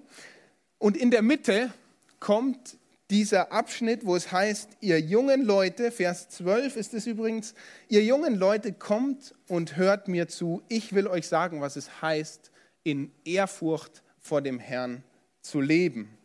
Und 0.78 0.96
in 0.96 1.12
der 1.12 1.22
Mitte 1.22 1.72
kommt 2.18 2.76
dieser 3.08 3.52
Abschnitt, 3.52 4.04
wo 4.04 4.16
es 4.16 4.32
heißt, 4.32 4.68
ihr 4.80 4.98
jungen 5.00 5.44
Leute, 5.44 5.92
Vers 5.92 6.28
12 6.30 6.76
ist 6.76 6.92
es 6.92 7.06
übrigens, 7.06 7.54
ihr 7.88 8.02
jungen 8.02 8.34
Leute 8.34 8.72
kommt 8.72 9.34
und 9.46 9.76
hört 9.76 10.08
mir 10.08 10.26
zu. 10.26 10.62
Ich 10.68 10.92
will 10.92 11.06
euch 11.06 11.28
sagen, 11.28 11.60
was 11.60 11.76
es 11.76 12.02
heißt, 12.02 12.50
in 12.82 13.12
Ehrfurcht 13.24 14.02
vor 14.18 14.42
dem 14.42 14.58
Herrn 14.58 15.04
zu 15.40 15.60
leben. 15.60 16.18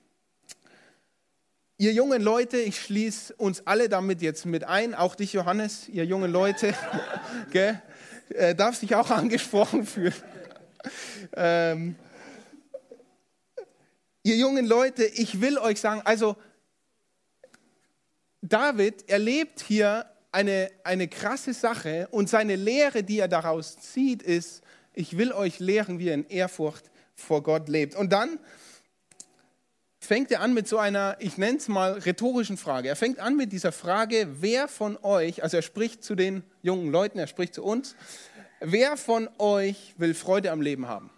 Ihr 1.78 1.94
jungen 1.94 2.24
Leute, 2.24 2.58
ich 2.58 2.82
schließe 2.82 3.36
uns 3.36 3.68
alle 3.68 3.90
damit 3.90 4.24
jetzt 4.24 4.48
mit 4.48 4.64
ein, 4.64 4.96
auch 4.96 5.14
dich 5.14 5.34
Johannes, 5.34 5.88
ihr 5.88 6.06
jungen 6.06 6.32
Leute, 6.32 6.74
gell, 7.52 7.80
äh, 8.30 8.56
darfst 8.56 8.82
dich 8.82 8.96
auch 8.96 9.12
angesprochen 9.12 9.86
fühlen 9.86 10.16
ähm, 11.36 11.96
ihr 14.24 14.36
jungen 14.36 14.66
Leute, 14.66 15.06
ich 15.06 15.42
will 15.42 15.58
euch 15.58 15.80
sagen, 15.80 16.02
also 16.04 16.36
David 18.42 19.10
erlebt 19.10 19.62
hier 19.62 20.06
eine, 20.32 20.70
eine 20.84 21.08
krasse 21.08 21.54
Sache 21.54 22.08
und 22.12 22.30
seine 22.30 22.56
Lehre, 22.56 23.04
die 23.04 23.20
er 23.20 23.28
daraus 23.28 23.78
zieht, 23.78 24.22
ist, 24.22 24.62
ich 24.94 25.18
will 25.18 25.32
euch 25.32 25.60
lehren, 25.60 26.00
wie 26.00 26.06
ihr 26.06 26.14
in 26.14 26.28
Ehrfurcht 26.28 26.90
vor 27.16 27.44
Gott 27.44 27.70
lebt. 27.70 27.96
Und 27.96 28.12
dann 28.12 28.40
fängt 30.00 30.32
er 30.32 30.42
an 30.42 30.54
mit 30.54 30.68
so 30.68 30.78
einer, 30.78 31.18
ich 31.20 31.38
nenne 31.38 31.58
es 31.58 31.68
mal, 31.68 31.94
rhetorischen 31.94 32.58
Frage. 32.58 32.88
Er 32.88 32.96
fängt 32.96 33.20
an 33.20 33.36
mit 33.36 33.52
dieser 33.52 33.72
Frage, 33.72 34.28
wer 34.40 34.68
von 34.68 34.98
euch, 35.04 35.44
also 35.44 35.58
er 35.58 35.64
spricht 35.64 36.04
zu 36.04 36.16
den 36.16 36.44
jungen 36.62 36.92
Leuten, 36.92 37.20
er 37.20 37.28
spricht 37.28 37.54
zu 37.54 37.64
uns, 37.64 37.96
Wer 38.60 38.98
von 38.98 39.30
euch 39.38 39.94
will 39.98 40.14
Freude 40.14 40.52
am 40.52 40.62
Leben 40.62 40.88
haben? 40.88 41.12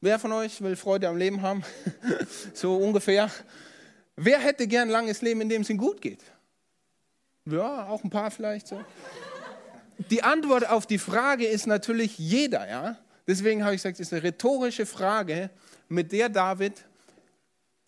Wer 0.00 0.18
von 0.18 0.32
euch 0.32 0.60
will 0.60 0.76
Freude 0.76 1.08
am 1.08 1.16
Leben 1.16 1.40
haben? 1.40 1.62
so 2.54 2.76
ungefähr. 2.76 3.30
Wer 4.16 4.38
hätte 4.40 4.66
gern 4.66 4.88
ein 4.88 4.92
langes 4.92 5.22
Leben, 5.22 5.40
in 5.40 5.48
dem 5.48 5.62
es 5.62 5.70
ihm 5.70 5.78
gut 5.78 6.02
geht? 6.02 6.22
Ja, 7.46 7.88
auch 7.88 8.04
ein 8.04 8.10
paar 8.10 8.30
vielleicht 8.30 8.68
so. 8.68 8.84
Die 10.10 10.22
Antwort 10.22 10.68
auf 10.68 10.86
die 10.86 10.98
Frage 10.98 11.46
ist 11.46 11.66
natürlich 11.66 12.18
jeder, 12.18 12.68
ja. 12.68 12.98
Deswegen 13.26 13.64
habe 13.64 13.74
ich 13.74 13.82
gesagt, 13.82 14.00
es 14.00 14.08
ist 14.08 14.12
eine 14.12 14.24
rhetorische 14.24 14.84
Frage, 14.84 15.50
mit 15.88 16.12
der 16.12 16.28
David 16.28 16.84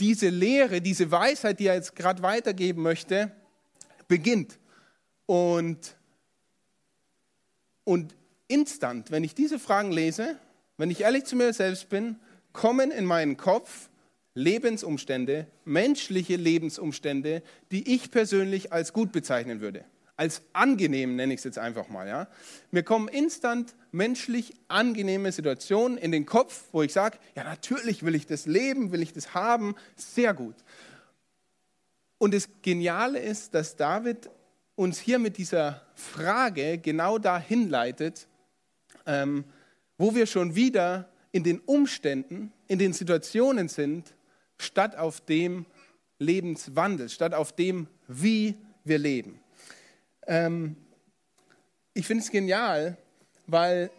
diese 0.00 0.28
Lehre, 0.28 0.80
diese 0.80 1.10
Weisheit, 1.10 1.60
die 1.60 1.66
er 1.66 1.74
jetzt 1.74 1.94
gerade 1.94 2.22
weitergeben 2.22 2.82
möchte, 2.82 3.32
beginnt. 4.08 4.58
Und, 5.26 5.96
und 7.84 8.14
instant, 8.48 9.10
wenn 9.10 9.24
ich 9.24 9.34
diese 9.34 9.58
Fragen 9.58 9.92
lese, 9.92 10.38
wenn 10.76 10.90
ich 10.90 11.02
ehrlich 11.02 11.24
zu 11.24 11.36
mir 11.36 11.52
selbst 11.52 11.88
bin, 11.88 12.16
kommen 12.52 12.90
in 12.90 13.04
meinen 13.04 13.36
Kopf 13.36 13.88
Lebensumstände, 14.34 15.46
menschliche 15.64 16.36
Lebensumstände, 16.36 17.42
die 17.70 17.94
ich 17.94 18.10
persönlich 18.10 18.72
als 18.72 18.92
gut 18.92 19.12
bezeichnen 19.12 19.60
würde. 19.60 19.84
Als 20.16 20.42
angenehm 20.52 21.16
nenne 21.16 21.34
ich 21.34 21.38
es 21.38 21.44
jetzt 21.44 21.58
einfach 21.58 21.88
mal. 21.88 22.06
Ja? 22.06 22.28
Mir 22.70 22.82
kommen 22.82 23.08
instant 23.08 23.74
menschlich 23.92 24.54
angenehme 24.68 25.30
Situationen 25.30 25.98
in 25.98 26.12
den 26.12 26.26
Kopf, 26.26 26.64
wo 26.72 26.82
ich 26.82 26.92
sage, 26.92 27.18
ja 27.36 27.44
natürlich 27.44 28.04
will 28.04 28.14
ich 28.14 28.26
das 28.26 28.46
leben, 28.46 28.92
will 28.92 29.02
ich 29.02 29.12
das 29.12 29.34
haben, 29.34 29.74
sehr 29.96 30.34
gut. 30.34 30.56
Und 32.18 32.34
das 32.34 32.48
Geniale 32.62 33.18
ist, 33.18 33.54
dass 33.54 33.76
David 33.76 34.30
uns 34.76 34.98
hier 34.98 35.18
mit 35.18 35.36
dieser 35.36 35.82
Frage 35.94 36.78
genau 36.78 37.18
dahin 37.18 37.68
leitet, 37.68 38.26
ähm, 39.06 39.44
wo 39.98 40.14
wir 40.14 40.26
schon 40.26 40.54
wieder 40.54 41.08
in 41.32 41.44
den 41.44 41.60
Umständen, 41.60 42.52
in 42.68 42.78
den 42.78 42.92
Situationen 42.92 43.68
sind, 43.68 44.14
statt 44.58 44.96
auf 44.96 45.20
dem 45.20 45.66
Lebenswandel, 46.18 47.08
statt 47.08 47.34
auf 47.34 47.52
dem, 47.52 47.88
wie 48.06 48.54
wir 48.84 48.98
leben. 48.98 49.40
Ähm, 50.26 50.76
ich 51.92 52.06
finde 52.06 52.24
es 52.24 52.30
genial, 52.30 52.96
weil 53.46 53.90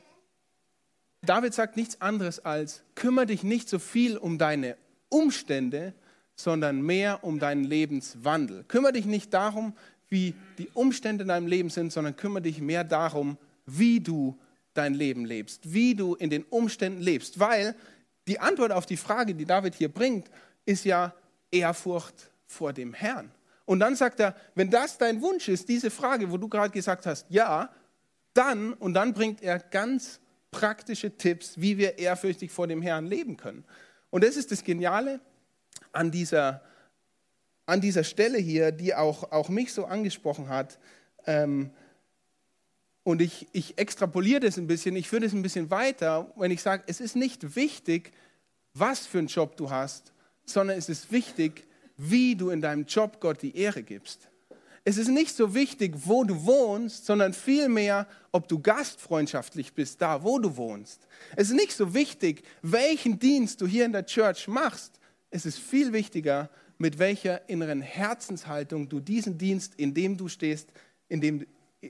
David 1.21 1.53
sagt 1.53 1.75
nichts 1.75 2.01
anderes 2.01 2.43
als, 2.43 2.83
kümmere 2.93 3.27
dich 3.27 3.43
nicht 3.43 3.69
so 3.69 3.79
viel 3.79 4.17
um 4.17 4.37
deine 4.37 4.77
Umstände, 5.09 5.93
sondern 6.35 6.81
mehr 6.81 7.23
um 7.23 7.39
deinen 7.39 7.63
Lebenswandel. 7.63 8.65
Kümmere 8.67 8.93
dich 8.93 9.05
nicht 9.05 9.33
darum, 9.33 9.73
wie 10.09 10.35
die 10.57 10.69
Umstände 10.73 11.23
in 11.23 11.29
deinem 11.29 11.47
Leben 11.47 11.69
sind, 11.69 11.91
sondern 11.91 12.15
kümmere 12.15 12.43
dich 12.43 12.59
mehr 12.59 12.83
darum, 12.83 13.37
wie 13.65 13.99
du 13.99 14.37
dein 14.75 14.93
Leben 14.93 15.25
lebst, 15.25 15.73
wie 15.73 15.95
du 15.95 16.15
in 16.15 16.29
den 16.29 16.43
Umständen 16.43 17.01
lebst. 17.01 17.39
Weil 17.39 17.75
die 18.27 18.39
Antwort 18.39 18.71
auf 18.71 18.85
die 18.85 18.97
Frage, 18.97 19.33
die 19.33 19.45
David 19.45 19.75
hier 19.75 19.89
bringt, 19.89 20.29
ist 20.65 20.85
ja 20.85 21.13
Ehrfurcht 21.51 22.31
vor 22.45 22.73
dem 22.73 22.93
Herrn. 22.93 23.31
Und 23.65 23.79
dann 23.79 23.95
sagt 23.95 24.19
er, 24.19 24.35
wenn 24.53 24.69
das 24.69 24.97
dein 24.97 25.21
Wunsch 25.21 25.47
ist, 25.47 25.67
diese 25.69 25.89
Frage, 25.89 26.31
wo 26.31 26.37
du 26.37 26.47
gerade 26.47 26.71
gesagt 26.71 27.05
hast, 27.05 27.25
ja, 27.29 27.69
dann, 28.33 28.73
und 28.73 28.93
dann 28.93 29.13
bringt 29.13 29.41
er 29.41 29.59
ganz 29.59 30.19
praktische 30.51 31.17
Tipps, 31.17 31.59
wie 31.59 31.77
wir 31.77 31.97
ehrfürchtig 31.97 32.51
vor 32.51 32.67
dem 32.67 32.81
Herrn 32.81 33.05
leben 33.05 33.37
können. 33.37 33.65
Und 34.09 34.23
das 34.23 34.37
ist 34.37 34.51
das 34.51 34.63
Geniale 34.63 35.19
an 35.91 36.11
dieser, 36.11 36.61
an 37.65 37.81
dieser 37.81 38.03
Stelle 38.03 38.37
hier, 38.37 38.71
die 38.71 38.93
auch, 38.93 39.31
auch 39.31 39.49
mich 39.49 39.73
so 39.73 39.85
angesprochen 39.85 40.49
hat. 40.49 40.79
Ähm, 41.25 41.71
und 43.05 43.21
ich, 43.21 43.47
ich 43.51 43.77
extrapoliere 43.77 44.39
das 44.39 44.57
ein 44.57 44.65
bisschen, 44.65 44.95
ich 44.95 45.07
führe 45.07 45.21
das 45.21 45.33
ein 45.33 45.43
bisschen 45.43 45.69
weiter, 45.69 46.33
wenn 46.35 46.49
ich 46.49 46.61
sage, 46.61 46.83
es 46.87 46.99
ist 46.99 47.15
nicht 47.15 47.55
wichtig, 47.55 48.11
was 48.73 49.05
für 49.05 49.19
einen 49.19 49.27
Job 49.27 49.55
du 49.55 49.69
hast, 49.69 50.11
sondern 50.43 50.75
es 50.75 50.89
ist 50.89 51.11
wichtig, 51.11 51.67
wie 51.97 52.35
du 52.35 52.49
in 52.49 52.61
deinem 52.61 52.85
Job 52.85 53.21
Gott 53.21 53.43
die 53.43 53.55
Ehre 53.55 53.83
gibst. 53.83 54.27
Es 54.83 54.97
ist 54.97 55.07
nicht 55.07 55.35
so 55.35 55.53
wichtig, 55.53 55.93
wo 55.97 56.23
du 56.23 56.45
wohnst, 56.45 57.05
sondern 57.05 57.33
vielmehr, 57.33 58.07
ob 58.31 58.47
du 58.47 58.59
gastfreundschaftlich 58.59 59.73
bist, 59.73 60.01
da 60.01 60.23
wo 60.23 60.39
du 60.39 60.57
wohnst. 60.57 61.07
Es 61.35 61.49
ist 61.49 61.55
nicht 61.55 61.73
so 61.73 61.93
wichtig, 61.93 62.41
welchen 62.63 63.19
Dienst 63.19 63.61
du 63.61 63.67
hier 63.67 63.85
in 63.85 63.93
der 63.93 64.07
Church 64.07 64.47
machst. 64.47 64.99
Es 65.29 65.45
ist 65.45 65.59
viel 65.59 65.93
wichtiger, 65.93 66.49
mit 66.79 66.97
welcher 66.97 67.47
inneren 67.47 67.81
Herzenshaltung 67.81 68.89
du 68.89 68.99
diesen 68.99 69.37
Dienst, 69.37 69.75
in 69.75 69.93
dem 69.93 70.17
du 70.17 70.27
stehst, 70.27 70.69
in 71.07 71.21
dem, 71.21 71.45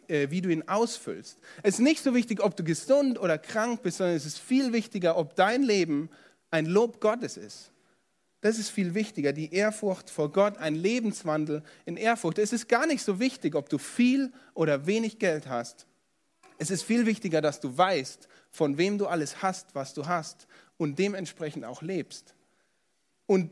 wie 0.08 0.42
du 0.42 0.50
ihn 0.50 0.68
ausfüllst. 0.68 1.38
Es 1.64 1.76
ist 1.76 1.80
nicht 1.82 2.04
so 2.04 2.14
wichtig, 2.14 2.42
ob 2.44 2.56
du 2.56 2.64
gesund 2.64 3.20
oder 3.20 3.38
krank 3.38 3.84
bist, 3.84 3.98
sondern 3.98 4.16
es 4.16 4.26
ist 4.26 4.40
viel 4.40 4.74
wichtiger, 4.74 5.18
ob 5.18 5.36
dein 5.36 5.64
Leben 5.64 6.10
ein 6.52 6.66
Lob 6.66 7.02
Gottes 7.02 7.38
ist. 7.38 7.72
Das 8.42 8.60
ist 8.60 8.70
viel 8.70 8.94
wichtiger, 8.94 9.34
die 9.34 9.54
Ehrfurcht 9.54 10.10
vor 10.10 10.32
Gott, 10.32 10.58
ein 10.58 10.76
Lebenswandel 10.76 11.64
in 11.86 11.98
Ehrfurcht. 11.98 12.38
Es 12.38 12.54
ist 12.54 12.70
gar 12.70 12.86
nicht 12.86 13.04
so 13.04 13.20
wichtig, 13.20 13.56
ob 13.56 13.70
du 13.70 13.78
viel 13.80 14.32
oder 14.54 14.86
wenig 14.86 15.18
Geld 15.18 15.48
hast. 15.48 15.88
Es 16.58 16.70
ist 16.70 16.84
viel 16.84 17.06
wichtiger, 17.06 17.42
dass 17.42 17.60
du 17.60 17.76
weißt, 17.76 18.28
von 18.52 18.78
wem 18.78 18.98
du 18.98 19.08
alles 19.08 19.42
hast, 19.42 19.74
was 19.74 19.94
du 19.94 20.06
hast 20.06 20.48
und 20.78 21.00
dementsprechend 21.00 21.66
auch 21.66 21.82
lebst. 21.82 22.36
Und 23.26 23.50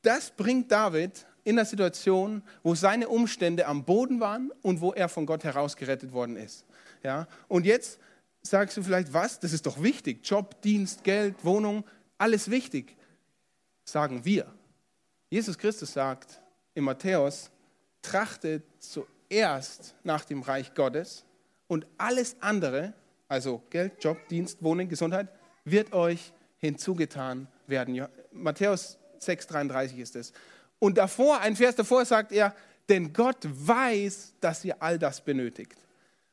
das 0.00 0.30
bringt 0.30 0.72
David 0.72 1.26
in 1.44 1.56
der 1.56 1.64
Situation, 1.64 2.42
wo 2.62 2.74
seine 2.74 3.08
Umstände 3.08 3.66
am 3.66 3.84
Boden 3.84 4.20
waren 4.20 4.52
und 4.62 4.80
wo 4.80 4.92
er 4.92 5.08
von 5.08 5.26
Gott 5.26 5.44
herausgerettet 5.44 6.12
worden 6.12 6.36
ist. 6.36 6.64
Ja? 7.02 7.26
Und 7.48 7.66
jetzt 7.66 7.98
sagst 8.42 8.76
du 8.76 8.82
vielleicht, 8.82 9.12
was? 9.12 9.40
Das 9.40 9.52
ist 9.52 9.66
doch 9.66 9.82
wichtig. 9.82 10.20
Job, 10.24 10.60
Dienst, 10.62 11.04
Geld, 11.04 11.44
Wohnung, 11.44 11.84
alles 12.18 12.50
wichtig 12.50 12.96
sagen 13.84 14.24
wir. 14.24 14.46
Jesus 15.30 15.58
Christus 15.58 15.92
sagt 15.92 16.40
in 16.74 16.84
Matthäus, 16.84 17.50
trachtet 18.00 18.64
zuerst 18.78 19.94
nach 20.04 20.24
dem 20.24 20.42
Reich 20.42 20.74
Gottes 20.74 21.24
und 21.68 21.86
alles 21.98 22.36
andere, 22.40 22.94
also 23.28 23.62
Geld, 23.70 24.02
Job, 24.02 24.28
Dienst, 24.28 24.62
Wohnen, 24.62 24.88
Gesundheit, 24.88 25.28
wird 25.64 25.92
euch 25.92 26.32
hinzugetan 26.58 27.48
werden. 27.66 28.06
Matthäus 28.32 28.98
6,33 29.20 29.96
ist 29.96 30.16
es. 30.16 30.32
Und 30.82 30.98
davor, 30.98 31.40
ein 31.40 31.54
Vers 31.54 31.76
davor 31.76 32.04
sagt 32.04 32.32
er, 32.32 32.54
denn 32.88 33.12
Gott 33.12 33.38
weiß, 33.44 34.34
dass 34.40 34.64
ihr 34.64 34.82
all 34.82 34.98
das 34.98 35.24
benötigt. 35.24 35.76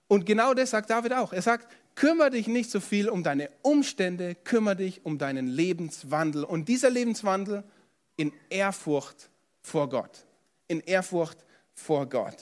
Und 0.08 0.26
genau 0.26 0.56
das 0.56 0.72
sagt 0.72 0.90
David 0.90 1.14
auch. 1.14 1.34
Er 1.34 1.44
sagt, 1.44 1.68
Kümmere 2.00 2.30
dich 2.30 2.48
nicht 2.48 2.72
so 2.72 2.80
viel 2.80 3.10
um 3.10 3.24
deine 3.24 3.50
Umstände, 3.62 4.34
kümmere 4.34 4.78
dich 4.78 5.06
um 5.06 5.18
deinen 5.18 5.48
Lebenswandel. 5.48 6.46
Und 6.46 6.70
dieser 6.70 6.90
Lebenswandel 6.90 7.66
in 8.16 8.32
Ehrfurcht 8.50 9.30
vor 9.62 9.90
Gott. 9.90 10.26
In 10.70 10.80
Ehrfurcht 10.80 11.40
vor 11.74 12.08
Gott. 12.08 12.38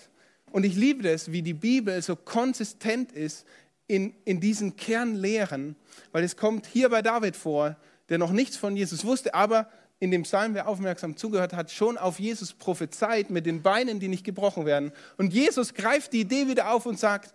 Und 0.51 0.63
ich 0.63 0.75
liebe 0.75 1.01
das, 1.01 1.31
wie 1.31 1.41
die 1.41 1.55
Bibel 1.55 1.99
so 2.03 2.15
konsistent 2.15 3.11
ist 3.11 3.47
in, 3.87 4.13
in 4.25 4.39
diesen 4.39 4.75
Kernlehren, 4.75 5.75
weil 6.11 6.24
es 6.24 6.37
kommt 6.37 6.67
hier 6.67 6.89
bei 6.89 7.01
David 7.01 7.35
vor, 7.35 7.77
der 8.09 8.20
noch 8.20 8.31
nichts 8.31 8.57
von 8.57 8.77
Jesus 8.77 9.05
wusste, 9.05 9.33
aber 9.33 9.72
in 10.00 10.12
dem 10.12 10.24
Psalm, 10.24 10.53
wer 10.53 10.68
aufmerksam 10.68 11.18
zugehört 11.18 11.53
hat, 11.53 11.72
schon 11.72 11.98
auf 11.98 12.20
Jesus 12.20 12.53
prophezeit 12.53 13.29
mit 13.29 13.46
den 13.46 13.64
Beinen, 13.64 14.00
die 14.00 14.07
nicht 14.07 14.24
gebrochen 14.24 14.66
werden. 14.66 14.92
Und 15.18 15.33
Jesus 15.33 15.74
greift 15.74 16.14
die 16.14 16.22
Idee 16.22 16.48
wieder 16.48 16.72
auf 16.72 16.86
und 16.86 17.00
sagt, 17.00 17.33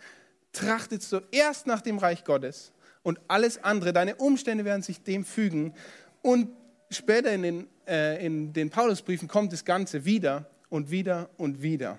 trachtet 0.53 1.03
zuerst 1.03 1.67
nach 1.67 1.81
dem 1.81 1.99
Reich 1.99 2.25
Gottes 2.25 2.73
und 3.03 3.21
alles 3.29 3.63
andere, 3.65 3.93
deine 3.93 4.17
Umstände 4.17 4.65
werden 4.65 4.83
sich 4.83 5.03
dem 5.03 5.25
fügen. 5.25 5.75
Und 6.23 6.51
später 6.91 7.33
in 7.33 7.43
den, 7.43 7.69
äh, 7.87 8.25
in 8.25 8.53
den 8.53 8.71
Paulusbriefen 8.71 9.29
kommt 9.29 9.53
das 9.53 9.65
Ganze 9.65 10.05
wieder 10.05 10.47
und 10.69 10.91
wieder 10.91 11.31
und 11.37 11.63
wieder. 11.63 11.99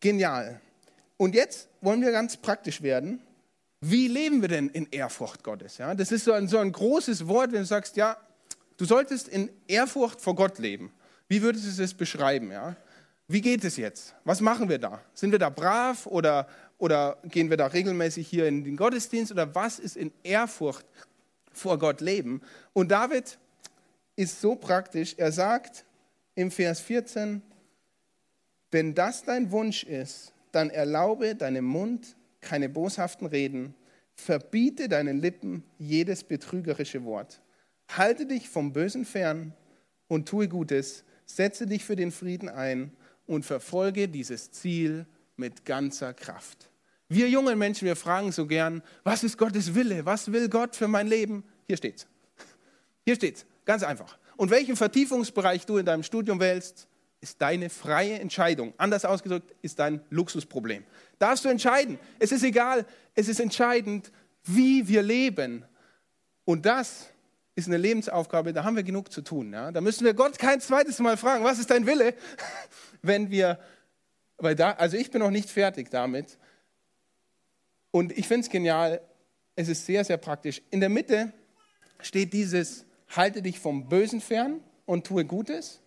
Genial. 0.00 0.60
Und 1.16 1.34
jetzt 1.34 1.68
wollen 1.80 2.00
wir 2.00 2.12
ganz 2.12 2.36
praktisch 2.36 2.82
werden. 2.82 3.20
Wie 3.80 4.08
leben 4.08 4.40
wir 4.40 4.48
denn 4.48 4.68
in 4.68 4.88
Ehrfurcht 4.90 5.42
Gottes? 5.42 5.76
Ja, 5.78 5.94
das 5.94 6.10
ist 6.10 6.24
so 6.24 6.32
ein, 6.32 6.48
so 6.48 6.58
ein 6.58 6.72
großes 6.72 7.28
Wort, 7.28 7.52
wenn 7.52 7.60
du 7.60 7.66
sagst, 7.66 7.96
ja, 7.96 8.16
du 8.76 8.84
solltest 8.84 9.28
in 9.28 9.50
Ehrfurcht 9.66 10.20
vor 10.20 10.34
Gott 10.34 10.58
leben. 10.58 10.92
Wie 11.28 11.42
würdest 11.42 11.78
du 11.78 11.82
es 11.82 11.94
beschreiben? 11.94 12.50
Ja? 12.50 12.76
Wie 13.28 13.40
geht 13.40 13.64
es 13.64 13.76
jetzt? 13.76 14.14
Was 14.24 14.40
machen 14.40 14.68
wir 14.68 14.78
da? 14.78 15.00
Sind 15.14 15.32
wir 15.32 15.38
da 15.38 15.48
brav 15.48 16.06
oder 16.06 16.48
oder 16.78 17.18
gehen 17.24 17.50
wir 17.50 17.56
da 17.56 17.66
regelmäßig 17.68 18.28
hier 18.28 18.46
in 18.46 18.64
den 18.64 18.76
Gottesdienst 18.76 19.32
oder 19.32 19.54
was 19.54 19.78
ist 19.78 19.96
in 19.96 20.12
Ehrfurcht 20.22 20.84
vor 21.52 21.78
Gott 21.78 22.00
leben? 22.00 22.42
Und 22.72 22.90
David 22.90 23.38
ist 24.16 24.40
so 24.40 24.54
praktisch, 24.54 25.14
er 25.16 25.32
sagt 25.32 25.84
im 26.34 26.50
Vers 26.50 26.80
14, 26.80 27.42
wenn 28.70 28.94
das 28.94 29.22
dein 29.22 29.50
Wunsch 29.50 29.84
ist, 29.84 30.32
dann 30.52 30.70
erlaube 30.70 31.34
deinem 31.34 31.64
Mund 31.64 32.16
keine 32.40 32.68
boshaften 32.68 33.26
Reden, 33.26 33.74
verbiete 34.14 34.88
deinen 34.88 35.20
Lippen 35.20 35.64
jedes 35.78 36.22
betrügerische 36.24 37.04
Wort. 37.04 37.40
Halte 37.88 38.26
dich 38.26 38.48
vom 38.48 38.72
Bösen 38.72 39.04
fern 39.04 39.52
und 40.08 40.28
tue 40.28 40.48
Gutes, 40.48 41.04
setze 41.26 41.66
dich 41.66 41.84
für 41.84 41.96
den 41.96 42.12
Frieden 42.12 42.48
ein 42.48 42.92
und 43.26 43.44
verfolge 43.44 44.08
dieses 44.08 44.50
Ziel 44.50 45.06
mit 45.36 45.64
ganzer 45.64 46.14
Kraft. 46.14 46.70
Wir 47.08 47.28
jungen 47.28 47.58
Menschen, 47.58 47.86
wir 47.86 47.96
fragen 47.96 48.32
so 48.32 48.46
gern, 48.46 48.82
was 49.02 49.24
ist 49.24 49.36
Gottes 49.38 49.74
Wille? 49.74 50.04
Was 50.06 50.32
will 50.32 50.48
Gott 50.48 50.74
für 50.74 50.88
mein 50.88 51.06
Leben? 51.06 51.44
Hier 51.66 51.76
steht's. 51.76 52.06
Hier 53.04 53.14
steht's, 53.14 53.44
ganz 53.64 53.82
einfach. 53.82 54.18
Und 54.36 54.50
welchen 54.50 54.76
Vertiefungsbereich 54.76 55.66
du 55.66 55.76
in 55.76 55.86
deinem 55.86 56.02
Studium 56.02 56.40
wählst, 56.40 56.88
ist 57.20 57.40
deine 57.40 57.70
freie 57.70 58.18
Entscheidung. 58.18 58.74
Anders 58.76 59.04
ausgedrückt, 59.04 59.54
ist 59.62 59.78
dein 59.78 60.00
Luxusproblem. 60.10 60.84
Darfst 61.18 61.44
du 61.44 61.48
entscheiden. 61.48 61.98
Es 62.18 62.32
ist 62.32 62.42
egal, 62.42 62.84
es 63.14 63.28
ist 63.28 63.40
entscheidend, 63.40 64.10
wie 64.44 64.86
wir 64.88 65.02
leben. 65.02 65.64
Und 66.44 66.66
das 66.66 67.06
ist 67.56 67.68
eine 67.68 67.76
Lebensaufgabe, 67.76 68.52
da 68.52 68.64
haben 68.64 68.76
wir 68.76 68.82
genug 68.82 69.12
zu 69.12 69.22
tun. 69.22 69.52
Ja? 69.52 69.70
Da 69.70 69.80
müssen 69.80 70.04
wir 70.04 70.14
Gott 70.14 70.38
kein 70.38 70.60
zweites 70.60 70.98
Mal 70.98 71.16
fragen, 71.16 71.44
was 71.44 71.58
ist 71.58 71.70
dein 71.70 71.86
Wille, 71.86 72.14
wenn 73.02 73.30
wir 73.30 73.58
weil 74.38 74.54
da, 74.54 74.72
also 74.72 74.96
ich 74.96 75.10
bin 75.10 75.20
noch 75.20 75.30
nicht 75.30 75.50
fertig 75.50 75.90
damit. 75.90 76.38
Und 77.90 78.16
ich 78.16 78.26
finde 78.26 78.44
es 78.44 78.50
genial, 78.50 79.00
es 79.56 79.68
ist 79.68 79.86
sehr, 79.86 80.04
sehr 80.04 80.16
praktisch. 80.16 80.62
In 80.70 80.80
der 80.80 80.88
Mitte 80.88 81.32
steht 82.00 82.32
dieses, 82.32 82.84
halte 83.08 83.42
dich 83.42 83.60
vom 83.60 83.88
Bösen 83.88 84.20
fern 84.20 84.60
und 84.86 85.06
tue 85.06 85.24
Gutes. 85.24 85.80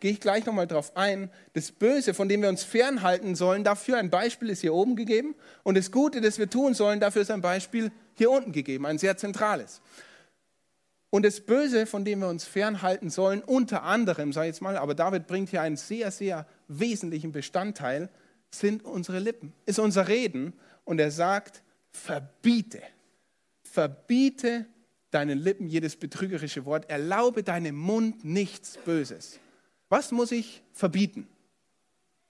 Gehe 0.00 0.12
ich 0.12 0.20
gleich 0.20 0.46
nochmal 0.46 0.66
drauf 0.66 0.96
ein. 0.96 1.30
Das 1.52 1.72
Böse, 1.72 2.14
von 2.14 2.28
dem 2.30 2.40
wir 2.40 2.48
uns 2.48 2.64
fernhalten 2.64 3.34
sollen, 3.34 3.64
dafür 3.64 3.98
ein 3.98 4.08
Beispiel 4.08 4.48
ist 4.48 4.62
hier 4.62 4.72
oben 4.72 4.96
gegeben. 4.96 5.34
Und 5.62 5.76
das 5.76 5.92
Gute, 5.92 6.22
das 6.22 6.38
wir 6.38 6.48
tun 6.48 6.72
sollen, 6.72 7.00
dafür 7.00 7.20
ist 7.20 7.30
ein 7.30 7.42
Beispiel 7.42 7.92
hier 8.14 8.30
unten 8.30 8.52
gegeben, 8.52 8.86
ein 8.86 8.96
sehr 8.96 9.18
zentrales. 9.18 9.82
Und 11.10 11.24
das 11.24 11.40
Böse, 11.40 11.86
von 11.86 12.04
dem 12.04 12.20
wir 12.20 12.28
uns 12.28 12.44
fernhalten 12.44 13.10
sollen, 13.10 13.42
unter 13.42 13.82
anderem, 13.82 14.32
sage 14.32 14.48
ich 14.48 14.54
jetzt 14.54 14.62
mal, 14.62 14.76
aber 14.76 14.94
David 14.94 15.26
bringt 15.26 15.50
hier 15.50 15.60
einen 15.60 15.76
sehr, 15.76 16.12
sehr 16.12 16.46
wesentlichen 16.68 17.32
Bestandteil, 17.32 18.08
sind 18.50 18.84
unsere 18.84 19.18
Lippen, 19.18 19.52
ist 19.66 19.80
unser 19.80 20.08
Reden. 20.08 20.52
Und 20.84 21.00
er 21.00 21.10
sagt, 21.10 21.62
verbiete, 21.90 22.80
verbiete 23.62 24.66
deinen 25.10 25.38
Lippen 25.38 25.66
jedes 25.66 25.96
betrügerische 25.96 26.64
Wort, 26.64 26.88
erlaube 26.88 27.42
deinem 27.42 27.76
Mund 27.76 28.24
nichts 28.24 28.78
Böses. 28.78 29.40
Was 29.88 30.12
muss 30.12 30.30
ich 30.30 30.62
verbieten? 30.72 31.26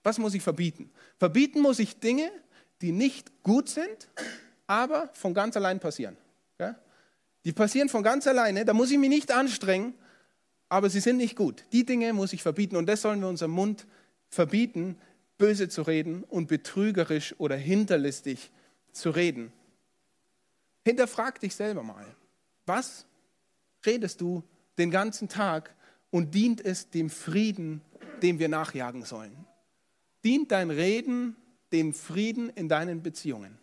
Was 0.03 0.19
muss 0.19 0.33
ich 0.33 0.43
verbieten? 0.43 0.91
Verbieten 1.19 1.61
muss 1.61 1.79
ich 1.79 2.01
Dinge, 2.01 2.31
die 2.81 2.93
nicht 2.93 3.43
gut 3.43 3.69
sind, 3.69 4.09
aber 4.67 5.11
von 5.13 5.35
ganz 5.35 5.57
allein 5.59 5.81
passieren. 5.81 6.17
Die 7.45 7.53
passieren 7.53 7.89
von 7.89 8.03
ganz 8.03 8.27
alleine, 8.27 8.65
da 8.65 8.75
muss 8.75 8.91
ich 8.91 8.99
mich 8.99 9.09
nicht 9.09 9.33
anstrengen, 9.33 9.95
aber 10.69 10.91
sie 10.91 11.01
sind 11.01 11.17
nicht 11.17 11.37
gut. 11.37 11.65
Die 11.73 11.85
Dinge 11.85 12.13
muss 12.13 12.33
ich 12.33 12.43
verbieten 12.43 12.77
und 12.77 12.87
das 12.87 13.03
sollen 13.03 13.21
wir 13.21 13.29
unserem 13.29 13.53
Mund 13.53 13.87
verbieten, 14.29 14.97
böse 15.39 15.69
zu 15.69 15.83
reden 15.83 16.23
und 16.25 16.49
betrügerisch 16.49 17.35
oder 17.39 17.57
hinterlistig 17.57 18.51
zu 18.93 19.11
reden. 19.11 19.53
Hinterfrag 20.85 21.41
dich 21.41 21.55
selber 21.55 21.83
mal. 21.83 22.07
Was 22.67 23.07
redest 23.85 24.21
du 24.21 24.43
den 24.79 24.91
ganzen 24.91 25.29
Tag 25.29 25.75
und 26.11 26.35
dient 26.35 26.65
es 26.65 26.91
dem 26.91 27.11
Frieden 27.11 27.83
dem 28.23 28.39
wir 28.39 28.49
nachjagen 28.49 29.05
sollen? 29.05 29.47
Dient 30.25 30.53
dein 30.53 30.71
Reden 30.71 31.37
dem 31.73 31.95
Frieden 31.95 32.51
in 32.51 32.69
deinen 32.69 33.03
Beziehungen? 33.03 33.59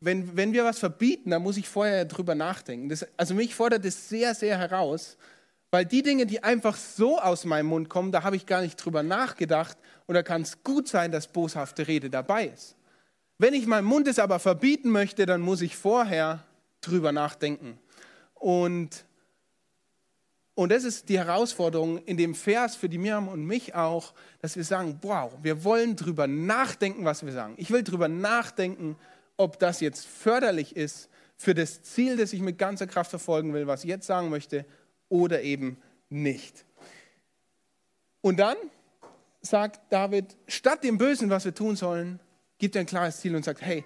Wenn, 0.00 0.36
wenn 0.36 0.52
wir 0.52 0.64
was 0.64 0.78
verbieten, 0.78 1.30
dann 1.30 1.42
muss 1.42 1.56
ich 1.56 1.68
vorher 1.68 2.04
drüber 2.04 2.34
nachdenken. 2.34 2.88
Das, 2.88 3.06
also 3.16 3.34
mich 3.34 3.54
fordert 3.54 3.84
es 3.84 4.08
sehr, 4.08 4.34
sehr 4.34 4.56
heraus, 4.58 5.16
weil 5.70 5.84
die 5.84 6.02
Dinge, 6.02 6.26
die 6.26 6.42
einfach 6.42 6.76
so 6.76 7.18
aus 7.18 7.44
meinem 7.44 7.66
Mund 7.66 7.88
kommen, 7.88 8.12
da 8.12 8.22
habe 8.22 8.36
ich 8.36 8.46
gar 8.46 8.62
nicht 8.62 8.76
drüber 8.76 9.02
nachgedacht 9.02 9.76
und 10.06 10.14
da 10.14 10.22
kann 10.22 10.42
es 10.42 10.62
gut 10.62 10.88
sein, 10.88 11.12
dass 11.12 11.26
boshafte 11.26 11.86
Rede 11.86 12.10
dabei 12.10 12.46
ist. 12.46 12.76
Wenn 13.38 13.54
ich 13.54 13.66
meinem 13.66 13.84
Mund 13.84 14.08
es 14.08 14.18
aber 14.18 14.38
verbieten 14.38 14.90
möchte, 14.90 15.26
dann 15.26 15.40
muss 15.40 15.60
ich 15.60 15.76
vorher 15.76 16.44
drüber 16.80 17.12
nachdenken. 17.12 17.78
Und, 18.34 19.04
und 20.58 20.70
das 20.70 20.82
ist 20.82 21.08
die 21.08 21.20
Herausforderung 21.20 21.98
in 21.98 22.16
dem 22.16 22.34
Vers 22.34 22.74
für 22.74 22.88
die 22.88 22.98
Miriam 22.98 23.28
und 23.28 23.46
mich 23.46 23.76
auch, 23.76 24.12
dass 24.42 24.56
wir 24.56 24.64
sagen, 24.64 24.98
wow, 25.02 25.32
wir 25.40 25.62
wollen 25.62 25.94
drüber 25.94 26.26
nachdenken, 26.26 27.04
was 27.04 27.24
wir 27.24 27.30
sagen. 27.30 27.54
Ich 27.58 27.70
will 27.70 27.84
drüber 27.84 28.08
nachdenken, 28.08 28.96
ob 29.36 29.60
das 29.60 29.78
jetzt 29.78 30.04
förderlich 30.04 30.74
ist 30.74 31.10
für 31.36 31.54
das 31.54 31.82
Ziel, 31.82 32.16
das 32.16 32.32
ich 32.32 32.40
mit 32.40 32.58
ganzer 32.58 32.88
Kraft 32.88 33.10
verfolgen 33.10 33.54
will, 33.54 33.68
was 33.68 33.84
ich 33.84 33.88
jetzt 33.88 34.08
sagen 34.08 34.30
möchte, 34.30 34.66
oder 35.08 35.42
eben 35.42 35.80
nicht. 36.08 36.64
Und 38.20 38.40
dann 38.40 38.56
sagt 39.40 39.80
David, 39.92 40.36
statt 40.48 40.82
dem 40.82 40.98
Bösen, 40.98 41.30
was 41.30 41.44
wir 41.44 41.54
tun 41.54 41.76
sollen, 41.76 42.18
gibt 42.58 42.74
er 42.74 42.80
ein 42.80 42.86
klares 42.86 43.20
Ziel 43.20 43.36
und 43.36 43.44
sagt, 43.44 43.62
hey, 43.62 43.84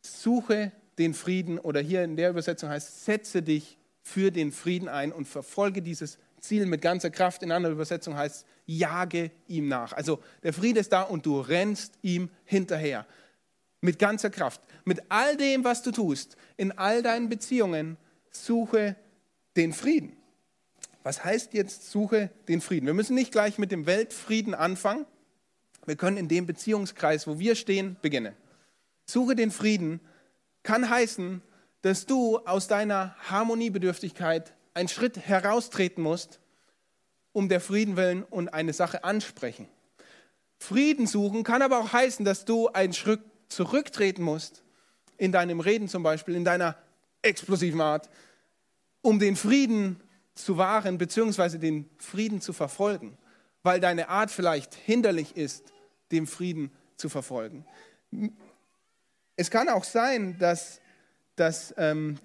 suche 0.00 0.72
den 0.98 1.14
Frieden 1.14 1.60
oder 1.60 1.78
hier 1.78 2.02
in 2.02 2.16
der 2.16 2.30
Übersetzung 2.30 2.68
heißt, 2.68 3.04
setze 3.04 3.42
dich 3.42 3.78
für 4.04 4.30
den 4.30 4.52
Frieden 4.52 4.88
ein 4.88 5.10
und 5.10 5.26
verfolge 5.26 5.82
dieses 5.82 6.18
Ziel 6.38 6.66
mit 6.66 6.82
ganzer 6.82 7.10
Kraft. 7.10 7.42
In 7.42 7.50
anderer 7.50 7.72
Übersetzung 7.72 8.16
heißt, 8.16 8.46
jage 8.66 9.30
ihm 9.48 9.66
nach. 9.66 9.92
Also 9.94 10.22
der 10.42 10.52
Friede 10.52 10.80
ist 10.80 10.92
da 10.92 11.02
und 11.02 11.26
du 11.26 11.40
rennst 11.40 11.94
ihm 12.02 12.30
hinterher 12.44 13.06
mit 13.80 13.98
ganzer 13.98 14.30
Kraft. 14.30 14.60
Mit 14.84 15.02
all 15.08 15.36
dem, 15.36 15.64
was 15.64 15.82
du 15.82 15.90
tust, 15.90 16.36
in 16.56 16.72
all 16.72 17.02
deinen 17.02 17.28
Beziehungen, 17.28 17.96
suche 18.30 18.96
den 19.56 19.72
Frieden. 19.72 20.16
Was 21.02 21.24
heißt 21.24 21.54
jetzt, 21.54 21.90
suche 21.90 22.30
den 22.48 22.60
Frieden? 22.60 22.86
Wir 22.86 22.94
müssen 22.94 23.14
nicht 23.14 23.32
gleich 23.32 23.58
mit 23.58 23.72
dem 23.72 23.86
Weltfrieden 23.86 24.54
anfangen. 24.54 25.06
Wir 25.86 25.96
können 25.96 26.16
in 26.16 26.28
dem 26.28 26.46
Beziehungskreis, 26.46 27.26
wo 27.26 27.38
wir 27.38 27.54
stehen, 27.54 27.96
beginnen. 28.00 28.34
Suche 29.06 29.34
den 29.34 29.50
Frieden 29.50 30.00
kann 30.62 30.88
heißen, 30.88 31.42
dass 31.84 32.06
du 32.06 32.38
aus 32.38 32.66
deiner 32.66 33.14
Harmoniebedürftigkeit 33.28 34.54
einen 34.72 34.88
Schritt 34.88 35.18
heraustreten 35.18 36.02
musst, 36.02 36.40
um 37.32 37.50
der 37.50 37.60
Frieden 37.60 37.98
willen 37.98 38.22
und 38.22 38.54
eine 38.54 38.72
Sache 38.72 39.04
ansprechen. 39.04 39.68
Frieden 40.58 41.06
suchen 41.06 41.42
kann 41.42 41.60
aber 41.60 41.80
auch 41.80 41.92
heißen, 41.92 42.24
dass 42.24 42.46
du 42.46 42.68
einen 42.68 42.94
Schritt 42.94 43.20
zurücktreten 43.48 44.22
musst, 44.22 44.64
in 45.18 45.30
deinem 45.30 45.60
Reden 45.60 45.86
zum 45.86 46.02
Beispiel, 46.02 46.36
in 46.36 46.44
deiner 46.46 46.74
explosiven 47.20 47.82
Art, 47.82 48.08
um 49.02 49.18
den 49.18 49.36
Frieden 49.36 50.00
zu 50.34 50.56
wahren, 50.56 50.96
beziehungsweise 50.96 51.58
den 51.58 51.90
Frieden 51.98 52.40
zu 52.40 52.54
verfolgen, 52.54 53.18
weil 53.62 53.78
deine 53.78 54.08
Art 54.08 54.30
vielleicht 54.30 54.72
hinderlich 54.72 55.36
ist, 55.36 55.70
dem 56.10 56.26
Frieden 56.26 56.72
zu 56.96 57.10
verfolgen. 57.10 57.66
Es 59.36 59.50
kann 59.50 59.68
auch 59.68 59.84
sein, 59.84 60.38
dass, 60.38 60.80
dass 61.36 61.74
ähm, 61.76 62.16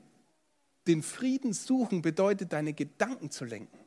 den 0.88 1.04
Frieden 1.04 1.54
suchen 1.54 2.02
bedeutet, 2.02 2.54
deine 2.54 2.74
Gedanken 2.74 3.32
zu 3.32 3.46
lenken 3.46 3.80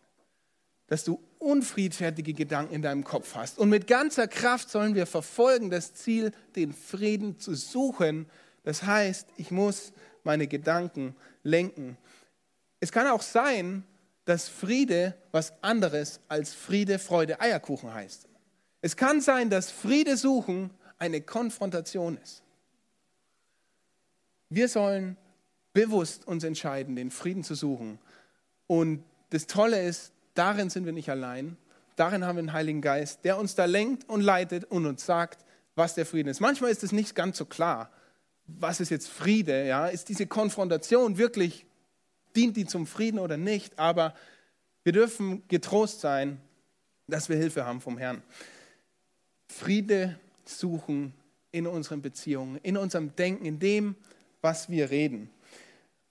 dass 0.93 1.05
du 1.05 1.23
unfriedfertige 1.39 2.35
Gedanken 2.35 2.75
in 2.75 2.83
deinem 2.83 3.03
Kopf 3.03 3.35
hast. 3.35 3.59
Und 3.59 3.71
mit 3.71 3.87
ganzer 3.87 4.29
Kraft 4.29 4.69
sollen 4.69 4.95
wir 4.95 5.07
verfolgen 5.07 5.71
das 5.71 5.95
Ziel, 5.95 6.33
den 6.55 6.75
Frieden 6.75 7.39
zu 7.39 7.55
suchen. 7.55 8.27
Das 8.63 8.83
heißt, 8.83 9.27
ich 9.39 9.51
muss 9.51 9.95
meine 10.23 10.47
Gedanken 10.47 11.17
lenken. 11.45 11.97
Es 12.79 12.93
kann 12.93 13.07
auch 13.07 13.23
sein, 13.23 13.85
dass 14.27 14.51
Friede 14.51 15.17
was 15.31 15.55
anderes 15.63 16.21
als 16.29 16.53
Friede, 16.53 16.99
Freude, 16.99 17.41
Eierkuchen 17.41 17.95
heißt. 17.95 18.29
Es 18.83 18.95
kann 18.95 19.23
sein, 19.23 19.49
dass 19.49 19.71
Friede 19.71 20.19
suchen 20.19 20.69
eine 20.99 21.23
Konfrontation 21.23 22.19
ist. 22.23 22.43
Wir 24.55 24.69
sollen 24.69 25.17
bewusst 25.73 26.27
uns 26.27 26.45
entscheiden, 26.45 26.97
den 26.97 27.11
Frieden 27.11 27.45
zu 27.45 27.55
suchen. 27.55 27.99
Und 28.67 29.03
das 29.31 29.47
Tolle 29.47 29.83
ist, 29.83 30.13
Darin 30.35 30.71
sind 30.71 30.87
wir 30.87 30.93
nicht 30.93 31.11
allein. 31.11 31.57
Darin 31.97 32.25
haben 32.25 32.37
wir 32.37 32.41
einen 32.41 32.53
Heiligen 32.53 32.81
Geist, 32.81 33.25
der 33.25 33.39
uns 33.39 33.55
da 33.55 33.67
lenkt 33.67 34.09
und 34.09 34.23
leitet 34.23 34.65
und 34.65 34.87
uns 34.87 35.05
sagt, 35.05 35.45
was 35.75 35.95
der 35.95 36.07
Frieden 36.07 36.29
ist. 36.29 36.41
Manchmal 36.41 36.71
ist 36.71 36.83
es 36.83 36.93
nicht 36.93 37.15
ganz 37.15 37.39
so 37.39 37.45
klar, 37.45 37.91
was 38.47 38.81
ist 38.81 38.91
jetzt 38.91 39.09
Friede? 39.09 39.67
Ja? 39.67 39.87
Ist 39.87 40.09
diese 40.09 40.27
Konfrontation 40.27 41.19
wirklich, 41.19 41.67
dient 42.35 42.57
die 42.57 42.67
zum 42.67 42.87
Frieden 42.87 43.19
oder 43.19 43.37
nicht? 43.37 43.79
Aber 43.79 44.15
wir 44.85 44.93
dürfen 44.93 45.47
getrost 45.49 46.01
sein, 46.01 46.41
dass 47.07 47.29
wir 47.29 47.37
Hilfe 47.37 47.67
haben 47.67 47.81
vom 47.81 47.99
Herrn. 47.99 48.23
Friede 49.49 50.19
suchen 50.45 51.13
in 51.51 51.67
unseren 51.67 52.01
Beziehungen, 52.01 52.59
in 52.63 52.77
unserem 52.77 53.15
Denken, 53.17 53.45
in 53.45 53.59
dem, 53.59 53.97
was 54.43 54.69
wir 54.69 54.91
reden. 54.91 55.31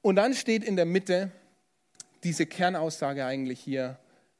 Und 0.01 0.15
dann 0.15 0.33
steht 0.33 0.63
in 0.63 0.75
der 0.75 0.85
Mitte 0.85 1.31
diese 2.23 2.45
Kernaussage 2.45 3.25
eigentlich 3.25 3.59
hier, 3.59 3.99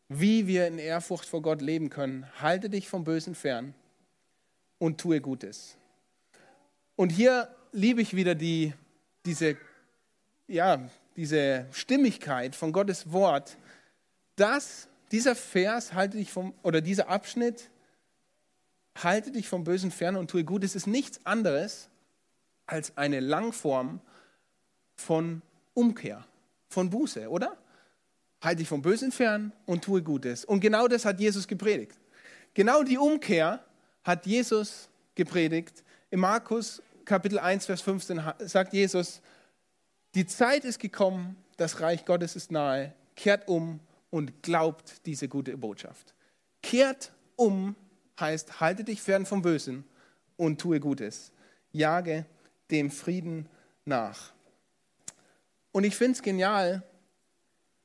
wie 0.10 0.47
wir 0.47 0.67
in 0.67 0.80
Ehrfurcht 0.80 1.25
vor 1.25 1.41
Gott 1.41 1.62
leben 1.62 1.89
können. 1.89 2.25
Halte 2.41 2.69
dich 2.69 2.88
vom 2.88 3.04
Bösen 3.04 3.36
fern 3.36 3.75
und 4.80 4.99
tue 4.99 5.21
Gutes. 5.21 5.77
Und 6.95 7.12
hier 7.12 7.54
liebe 7.71 8.01
ich 8.01 8.15
wieder 8.15 8.36
die, 8.36 8.73
diese, 9.25 9.58
ja, 10.47 10.89
diese 11.15 11.67
Stimmigkeit 11.71 12.56
von 12.56 12.71
Gottes 12.71 13.12
Wort, 13.12 13.58
dass 14.36 14.88
dieser 15.12 15.36
Vers, 15.36 15.93
halte 15.93 16.17
dich 16.17 16.32
vom, 16.32 16.54
oder 16.63 16.82
dieser 16.82 17.10
Abschnitt, 17.10 17.69
halte 18.95 19.32
dich 19.32 19.47
vom 19.47 19.63
Bösen 19.63 19.91
fern 19.91 20.15
und 20.15 20.30
tue 20.30 20.43
Gutes, 20.43 20.75
ist 20.75 20.88
nichts 20.88 21.25
anderes 21.25 21.90
als 22.71 22.97
eine 22.97 23.19
Langform 23.19 23.99
von 24.95 25.41
Umkehr, 25.73 26.25
von 26.69 26.89
Buße, 26.89 27.29
oder? 27.29 27.57
Halte 28.41 28.57
dich 28.57 28.67
vom 28.67 28.81
Bösen 28.81 29.12
fern 29.12 29.51
und 29.65 29.84
tue 29.84 30.01
Gutes. 30.01 30.45
Und 30.45 30.62
genau 30.62 30.88
das 30.88 31.05
hat 31.05 31.19
Jesus 31.19 31.47
gepredigt. 31.47 31.97
Genau 32.53 32.84
die 32.84 32.97
Umkehr 32.97 33.63
hat 34.03 34.25
Jesus 34.25 34.89
gepredigt. 35.15 35.84
In 36.10 36.21
Markus 36.21 36.81
Kapitel 37.05 37.39
1, 37.39 37.65
Vers 37.65 37.81
15 37.81 38.21
sagt 38.39 38.73
Jesus, 38.73 39.21
die 40.15 40.25
Zeit 40.25 40.65
ist 40.65 40.79
gekommen, 40.79 41.36
das 41.57 41.81
Reich 41.81 42.05
Gottes 42.05 42.36
ist 42.36 42.51
nahe, 42.51 42.93
kehrt 43.15 43.47
um 43.47 43.79
und 44.10 44.43
glaubt 44.43 45.05
diese 45.05 45.27
gute 45.27 45.57
Botschaft. 45.57 46.13
Kehrt 46.63 47.12
um 47.36 47.75
heißt, 48.19 48.60
halte 48.60 48.84
dich 48.84 49.01
fern 49.01 49.25
vom 49.25 49.41
Bösen 49.41 49.84
und 50.38 50.60
tue 50.60 50.79
Gutes. 50.79 51.31
Jage 51.71 52.25
dem 52.71 52.89
Frieden 52.89 53.47
nach. 53.86 54.31
Und 55.71 55.84
ich 55.84 55.95
finde 55.95 56.13
es 56.13 56.21
genial, 56.21 56.84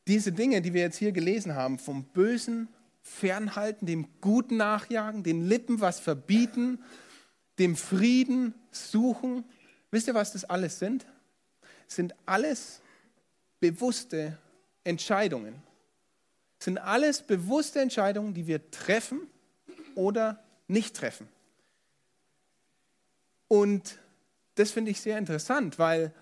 diese 0.07 0.33
Dinge, 0.33 0.63
die 0.63 0.73
wir 0.73 0.83
jetzt 0.83 0.99
hier 0.99 1.13
gelesen 1.13 1.55
haben, 1.55 1.79
vom 1.79 2.05
Bösen 2.05 2.69
fernhalten, 3.03 3.87
dem 3.87 4.09
Guten 4.21 4.57
nachjagen, 4.57 5.23
den 5.23 5.47
Lippen 5.47 5.81
was 5.81 6.01
verbieten, 6.01 6.83
dem 7.59 7.77
Frieden 7.77 8.55
suchen. 8.71 9.45
Wisst 9.91 10.09
ihr, 10.09 10.15
was 10.15 10.33
das 10.33 10.45
alles 10.45 10.79
sind? 10.79 11.07
Das 11.87 11.97
sind 11.97 12.15
alles 12.25 12.81
bewusste 13.61 14.39
Entscheidungen. 14.85 15.55
Das 16.59 16.67
sind 16.67 16.79
alles 16.79 17.23
bewusste 17.23 17.81
Entscheidungen, 17.81 18.35
die 18.35 18.47
wir 18.47 18.71
treffen 18.71 19.21
oder 19.95 20.43
nicht 20.69 20.97
treffen. 20.97 21.29
Und 23.49 23.99
das 24.57 24.71
finde 24.73 24.91
ich 24.91 25.01
sehr 25.01 25.17
interessant, 25.17 25.79
weil 25.79 26.13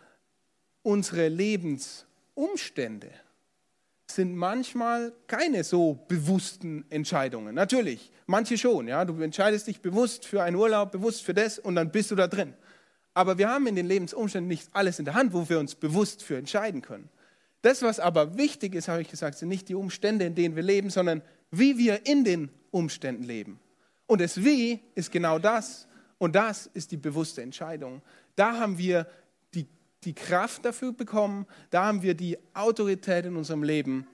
unsere 0.82 1.28
Lebensumstände, 1.28 3.10
sind 4.14 4.36
manchmal 4.36 5.12
keine 5.26 5.64
so 5.64 5.98
bewussten 6.08 6.84
Entscheidungen. 6.90 7.54
Natürlich, 7.54 8.12
manche 8.26 8.58
schon. 8.58 8.88
Ja? 8.88 9.04
Du 9.04 9.20
entscheidest 9.20 9.66
dich 9.66 9.80
bewusst 9.80 10.24
für 10.24 10.42
einen 10.42 10.56
Urlaub, 10.56 10.92
bewusst 10.92 11.22
für 11.22 11.34
das 11.34 11.58
und 11.58 11.74
dann 11.74 11.90
bist 11.90 12.10
du 12.10 12.14
da 12.14 12.28
drin. 12.28 12.54
Aber 13.14 13.38
wir 13.38 13.48
haben 13.48 13.66
in 13.66 13.76
den 13.76 13.86
Lebensumständen 13.86 14.48
nicht 14.48 14.68
alles 14.72 14.98
in 14.98 15.04
der 15.04 15.14
Hand, 15.14 15.32
wo 15.32 15.48
wir 15.48 15.58
uns 15.58 15.74
bewusst 15.74 16.22
für 16.22 16.36
entscheiden 16.36 16.82
können. 16.82 17.08
Das, 17.62 17.82
was 17.82 17.98
aber 18.00 18.36
wichtig 18.36 18.74
ist, 18.74 18.88
habe 18.88 19.02
ich 19.02 19.08
gesagt, 19.08 19.38
sind 19.38 19.48
nicht 19.48 19.68
die 19.68 19.74
Umstände, 19.74 20.24
in 20.24 20.34
denen 20.34 20.56
wir 20.56 20.62
leben, 20.62 20.90
sondern 20.90 21.22
wie 21.50 21.78
wir 21.78 22.06
in 22.06 22.24
den 22.24 22.50
Umständen 22.70 23.22
leben. 23.22 23.58
Und 24.06 24.20
das 24.20 24.44
Wie 24.44 24.80
ist 24.94 25.10
genau 25.12 25.38
das. 25.38 25.86
Und 26.18 26.34
das 26.34 26.66
ist 26.74 26.90
die 26.90 26.96
bewusste 26.96 27.42
Entscheidung. 27.42 28.02
Da 28.36 28.58
haben 28.58 28.78
wir 28.78 29.06
die 30.04 30.14
Kraft 30.14 30.64
dafür 30.64 30.92
bekommen, 30.92 31.46
da 31.70 31.86
haben 31.86 32.02
wir 32.02 32.14
die 32.14 32.36
Autorität 32.52 33.24
in 33.24 33.36
unserem 33.36 33.62
Leben, 33.62 34.06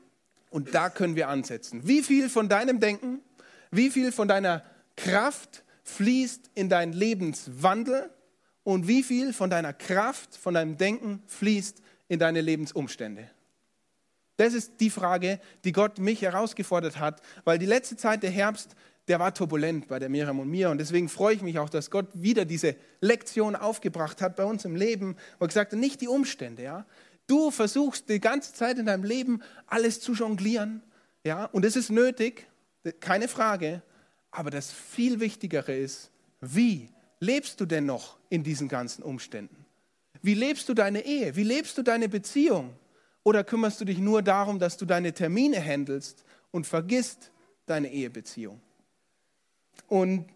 Und 0.51 0.75
da 0.75 0.91
können 0.91 1.15
wir 1.15 1.29
ansetzen. 1.29 1.87
Wie 1.87 2.03
viel 2.03 2.29
von 2.29 2.49
deinem 2.49 2.81
Denken, 2.81 3.21
wie 3.71 3.91
viel 3.91 4.11
von 4.11 4.27
deiner 4.27 4.65
Kraft 4.97 5.65
fließt 5.85 6.51
in 6.55 6.69
deinen 6.69 6.93
Lebenswandel 6.93 8.11
und 8.65 8.89
wie 8.89 9.05
viel 9.05 9.33
von 9.33 9.49
deiner 9.49 9.73
Kraft, 9.73 10.37
von 10.37 10.55
deinem 10.55 10.77
Denken 10.77 11.23
fließt 11.27 11.81
in 12.09 12.19
deine 12.19 12.41
Lebensumstände? 12.41 13.31
Das 14.39 14.55
ist 14.55 14.81
die 14.81 14.91
Frage, 14.91 15.39
die 15.65 15.73
Gott 15.73 15.99
mich 15.99 16.23
herausgefordert 16.23 16.99
hat, 16.99 17.21
weil 17.45 17.59
die 17.59 17.67
letzte 17.67 17.97
Zeit, 17.97 18.23
der 18.23 18.31
Herbst, 18.31 18.75
der 19.11 19.19
war 19.19 19.35
turbulent 19.35 19.89
bei 19.89 19.99
der 19.99 20.09
Miriam 20.09 20.39
und 20.39 20.49
mir. 20.49 20.71
Und 20.71 20.79
deswegen 20.79 21.09
freue 21.09 21.35
ich 21.35 21.43
mich 21.43 21.59
auch, 21.59 21.69
dass 21.69 21.91
Gott 21.91 22.07
wieder 22.13 22.45
diese 22.45 22.77
Lektion 23.01 23.57
aufgebracht 23.57 24.23
hat 24.23 24.37
bei 24.37 24.45
uns 24.45 24.65
im 24.65 24.77
Leben, 24.77 25.17
wo 25.41 25.47
er 25.47 25.49
gesagt 25.49 25.73
hat, 25.73 25.81
nicht 25.81 26.01
die 26.01 26.07
Umstände. 26.07 26.63
Ja? 26.63 26.87
Du 27.27 27.51
versuchst 27.51 28.09
die 28.09 28.21
ganze 28.21 28.55
Zeit 28.55 28.79
in 28.79 28.87
deinem 28.87 29.03
Leben 29.03 29.43
alles 29.67 30.01
zu 30.01 30.13
jonglieren. 30.13 30.85
Ja? 31.25 31.47
Und 31.47 31.65
es 31.65 31.75
ist 31.75 31.91
nötig, 31.91 32.47
keine 33.01 33.27
Frage. 33.27 33.83
Aber 34.31 34.51
das 34.51 34.71
viel 34.71 35.19
Wichtigere 35.19 35.77
ist, 35.77 36.13
wie 36.41 36.89
lebst 37.19 37.61
du 37.61 37.67
denn 37.67 37.87
noch 37.87 38.17
in 38.29 38.45
diesen 38.45 38.69
ganzen 38.69 39.03
Umständen? 39.03 39.67
Wie 40.23 40.35
lebst 40.35 40.69
du 40.69 40.75
deine 40.75 41.05
Ehe? 41.05 41.35
Wie 41.35 41.43
lebst 41.43 41.77
du 41.77 41.83
deine 41.83 42.09
Beziehung? 42.09 42.77
Oder 43.25 43.43
kümmerst 43.43 43.81
du 43.81 43.85
dich 43.85 43.99
nur 43.99 44.23
darum, 44.23 44.61
dass 44.61 44.77
du 44.77 44.87
deine 44.87 45.13
Termine 45.13 45.61
handelst 45.61 46.25
und 46.53 46.65
vergisst 46.65 47.33
deine 47.67 47.91
Ehebeziehung? 47.91 48.61
Und, 49.89 50.27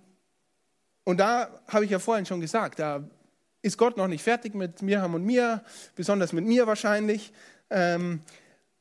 und 1.04 1.18
da 1.18 1.48
habe 1.68 1.84
ich 1.84 1.90
ja 1.90 1.98
vorhin 1.98 2.26
schon 2.26 2.40
gesagt, 2.40 2.78
da 2.78 3.08
ist 3.62 3.78
Gott 3.78 3.96
noch 3.96 4.08
nicht 4.08 4.22
fertig 4.22 4.54
mit 4.54 4.82
Mirham 4.82 5.14
und 5.14 5.24
mir, 5.24 5.64
besonders 5.96 6.32
mit 6.32 6.44
mir 6.44 6.66
wahrscheinlich. 6.66 7.32
Ähm, 7.70 8.20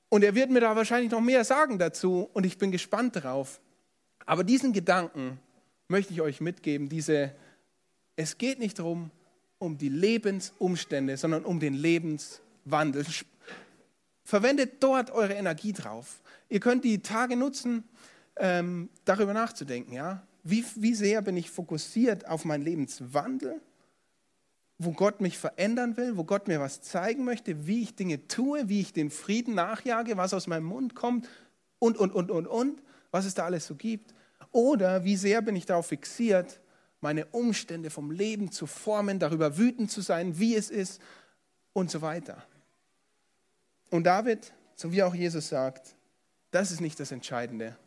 und 0.09 0.23
er 0.23 0.35
wird 0.35 0.51
mir 0.51 0.59
da 0.59 0.75
wahrscheinlich 0.75 1.11
noch 1.11 1.21
mehr 1.21 1.43
sagen 1.43 1.79
dazu 1.79 2.29
und 2.33 2.45
ich 2.45 2.57
bin 2.57 2.71
gespannt 2.71 3.15
darauf. 3.15 3.61
Aber 4.25 4.43
diesen 4.43 4.73
Gedanken 4.73 5.39
möchte 5.87 6.13
ich 6.13 6.21
euch 6.21 6.41
mitgeben, 6.41 6.89
diese, 6.89 7.33
es 8.15 8.37
geht 8.37 8.59
nicht 8.59 8.79
darum, 8.79 9.09
um 9.57 9.77
die 9.77 9.89
Lebensumstände, 9.89 11.17
sondern 11.17 11.45
um 11.45 11.59
den 11.59 11.73
Lebenswandel. 11.73 13.05
Verwendet 14.25 14.83
dort 14.83 15.11
eure 15.11 15.33
Energie 15.33 15.73
drauf. 15.73 16.21
Ihr 16.49 16.59
könnt 16.59 16.83
die 16.83 17.01
Tage 17.01 17.35
nutzen, 17.35 17.83
ähm, 18.35 18.89
darüber 19.05 19.33
nachzudenken. 19.33 19.93
Ja? 19.93 20.21
Wie, 20.43 20.65
wie 20.75 20.93
sehr 20.93 21.21
bin 21.21 21.37
ich 21.37 21.49
fokussiert 21.49 22.27
auf 22.27 22.43
meinen 22.43 22.63
Lebenswandel, 22.63 23.61
wo 24.77 24.91
Gott 24.91 25.21
mich 25.21 25.37
verändern 25.37 25.95
will, 25.95 26.17
wo 26.17 26.25
Gott 26.25 26.47
mir 26.47 26.59
was 26.59 26.81
zeigen 26.81 27.23
möchte, 27.23 27.65
wie 27.65 27.81
ich 27.81 27.95
Dinge 27.95 28.27
tue, 28.27 28.67
wie 28.67 28.81
ich 28.81 28.91
den 28.91 29.09
Frieden 29.09 29.55
nachjage, 29.55 30.17
was 30.17 30.33
aus 30.33 30.47
meinem 30.47 30.65
Mund 30.65 30.95
kommt 30.95 31.29
und, 31.79 31.97
und, 31.97 32.13
und, 32.13 32.29
und, 32.29 32.47
und, 32.47 32.83
was 33.11 33.25
es 33.25 33.33
da 33.33 33.45
alles 33.45 33.65
so 33.67 33.75
gibt. 33.75 34.13
Oder 34.51 35.05
wie 35.05 35.15
sehr 35.15 35.41
bin 35.41 35.55
ich 35.55 35.65
darauf 35.65 35.87
fixiert, 35.87 36.59
meine 36.99 37.25
Umstände 37.27 37.89
vom 37.89 38.11
Leben 38.11 38.51
zu 38.51 38.65
formen, 38.67 39.19
darüber 39.19 39.57
wütend 39.57 39.91
zu 39.91 40.01
sein, 40.01 40.39
wie 40.39 40.55
es 40.55 40.69
ist 40.69 41.01
und 41.73 41.89
so 41.89 42.01
weiter. 42.01 42.43
Und 43.89 44.05
David, 44.05 44.53
so 44.75 44.91
wie 44.91 45.03
auch 45.03 45.15
Jesus 45.15 45.49
sagt, 45.49 45.95
das 46.51 46.71
ist 46.71 46.81
nicht 46.81 46.99
das 46.99 47.11
Entscheidende, 47.11 47.77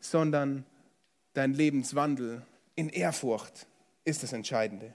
sondern 0.00 0.64
dein 1.34 1.54
Lebenswandel 1.54 2.42
in 2.74 2.88
Ehrfurcht 2.88 3.66
ist 4.04 4.22
das 4.22 4.32
Entscheidende. 4.32 4.92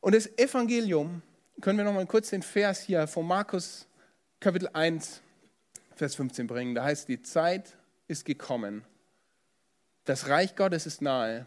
Und 0.00 0.14
das 0.14 0.26
Evangelium, 0.38 1.22
können 1.60 1.78
wir 1.78 1.84
noch 1.84 1.94
mal 1.94 2.06
kurz 2.06 2.30
den 2.30 2.42
Vers 2.42 2.82
hier 2.82 3.06
von 3.06 3.26
Markus 3.26 3.86
Kapitel 4.40 4.68
1, 4.72 5.22
Vers 5.96 6.14
15 6.16 6.46
bringen. 6.46 6.74
Da 6.74 6.84
heißt, 6.84 7.08
die 7.08 7.22
Zeit 7.22 7.76
ist 8.08 8.24
gekommen. 8.24 8.84
Das 10.04 10.28
Reich 10.28 10.56
Gottes 10.56 10.86
ist 10.86 11.00
nahe. 11.00 11.46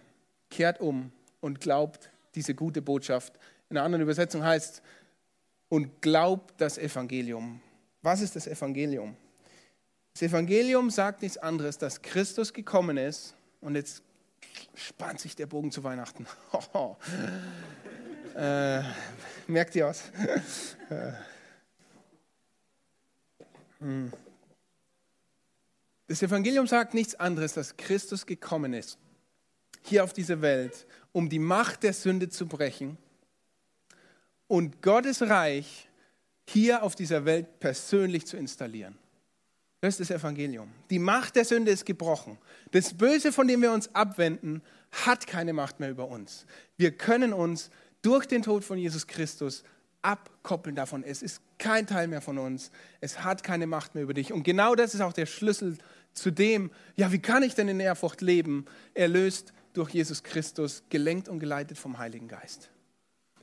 Kehrt 0.49 0.79
um 0.79 1.11
und 1.41 1.61
glaubt 1.61 2.09
diese 2.33 2.55
gute 2.55 2.81
Botschaft. 2.81 3.33
In 3.69 3.77
einer 3.77 3.85
anderen 3.85 4.01
Übersetzung 4.01 4.43
heißt, 4.43 4.81
und 5.69 6.01
glaubt 6.01 6.59
das 6.59 6.77
Evangelium. 6.77 7.61
Was 8.01 8.21
ist 8.21 8.35
das 8.35 8.47
Evangelium? 8.47 9.15
Das 10.13 10.23
Evangelium 10.23 10.89
sagt 10.89 11.21
nichts 11.21 11.37
anderes, 11.37 11.77
dass 11.77 12.01
Christus 12.01 12.53
gekommen 12.53 12.97
ist 12.97 13.35
und 13.61 13.75
jetzt 13.75 14.03
spannt 14.75 15.19
sich 15.19 15.35
der 15.35 15.45
Bogen 15.45 15.71
zu 15.71 15.83
Weihnachten. 15.83 16.25
äh, 18.35 18.81
merkt 19.47 19.75
ihr 19.75 19.87
aus? 19.87 20.03
Hm. 23.79 24.11
Das 26.07 26.21
Evangelium 26.21 26.67
sagt 26.67 26.93
nichts 26.93 27.15
anderes, 27.15 27.53
dass 27.53 27.75
Christus 27.75 28.25
gekommen 28.25 28.73
ist, 28.73 28.97
hier 29.83 30.03
auf 30.03 30.13
diese 30.13 30.41
Welt, 30.41 30.87
um 31.11 31.29
die 31.29 31.39
Macht 31.39 31.83
der 31.83 31.93
Sünde 31.93 32.29
zu 32.29 32.47
brechen 32.47 32.97
und 34.47 34.81
Gottes 34.81 35.21
Reich 35.21 35.89
hier 36.47 36.81
auf 36.83 36.95
dieser 36.95 37.25
Welt 37.25 37.59
persönlich 37.59 38.25
zu 38.25 38.37
installieren. 38.37 38.97
Das 39.87 40.01
ist 40.01 40.09
das 40.09 40.19
Evangelium. 40.19 40.69
Die 40.89 40.99
Macht 40.99 41.37
der 41.37 41.45
Sünde 41.45 41.71
ist 41.71 41.85
gebrochen. 41.85 42.37
Das 42.71 42.93
Böse, 42.93 43.31
von 43.31 43.47
dem 43.47 43.61
wir 43.61 43.71
uns 43.71 43.95
abwenden, 43.95 44.61
hat 44.91 45.25
keine 45.27 45.53
Macht 45.53 45.79
mehr 45.79 45.89
über 45.89 46.09
uns. 46.09 46.45
Wir 46.75 46.91
können 46.91 47.31
uns 47.31 47.69
durch 48.01 48.25
den 48.25 48.41
Tod 48.41 48.65
von 48.65 48.77
Jesus 48.77 49.07
Christus 49.07 49.63
abkoppeln 50.01 50.75
davon. 50.75 51.05
Es 51.05 51.21
ist 51.21 51.39
kein 51.57 51.87
Teil 51.87 52.09
mehr 52.09 52.19
von 52.19 52.37
uns. 52.37 52.69
Es 52.99 53.23
hat 53.23 53.43
keine 53.43 53.65
Macht 53.65 53.95
mehr 53.95 54.03
über 54.03 54.13
dich. 54.13 54.33
Und 54.33 54.43
genau 54.43 54.75
das 54.75 54.93
ist 54.93 54.99
auch 54.99 55.13
der 55.13 55.25
Schlüssel 55.25 55.77
zu 56.11 56.31
dem, 56.31 56.69
ja, 56.97 57.13
wie 57.13 57.19
kann 57.19 57.41
ich 57.41 57.55
denn 57.55 57.69
in 57.69 57.79
Ehrfurcht 57.79 58.19
leben? 58.19 58.65
Erlöst 58.93 59.53
durch 59.71 59.91
Jesus 59.91 60.21
Christus, 60.21 60.83
gelenkt 60.89 61.29
und 61.29 61.39
geleitet 61.39 61.77
vom 61.77 61.97
Heiligen 61.97 62.27
Geist. 62.27 62.71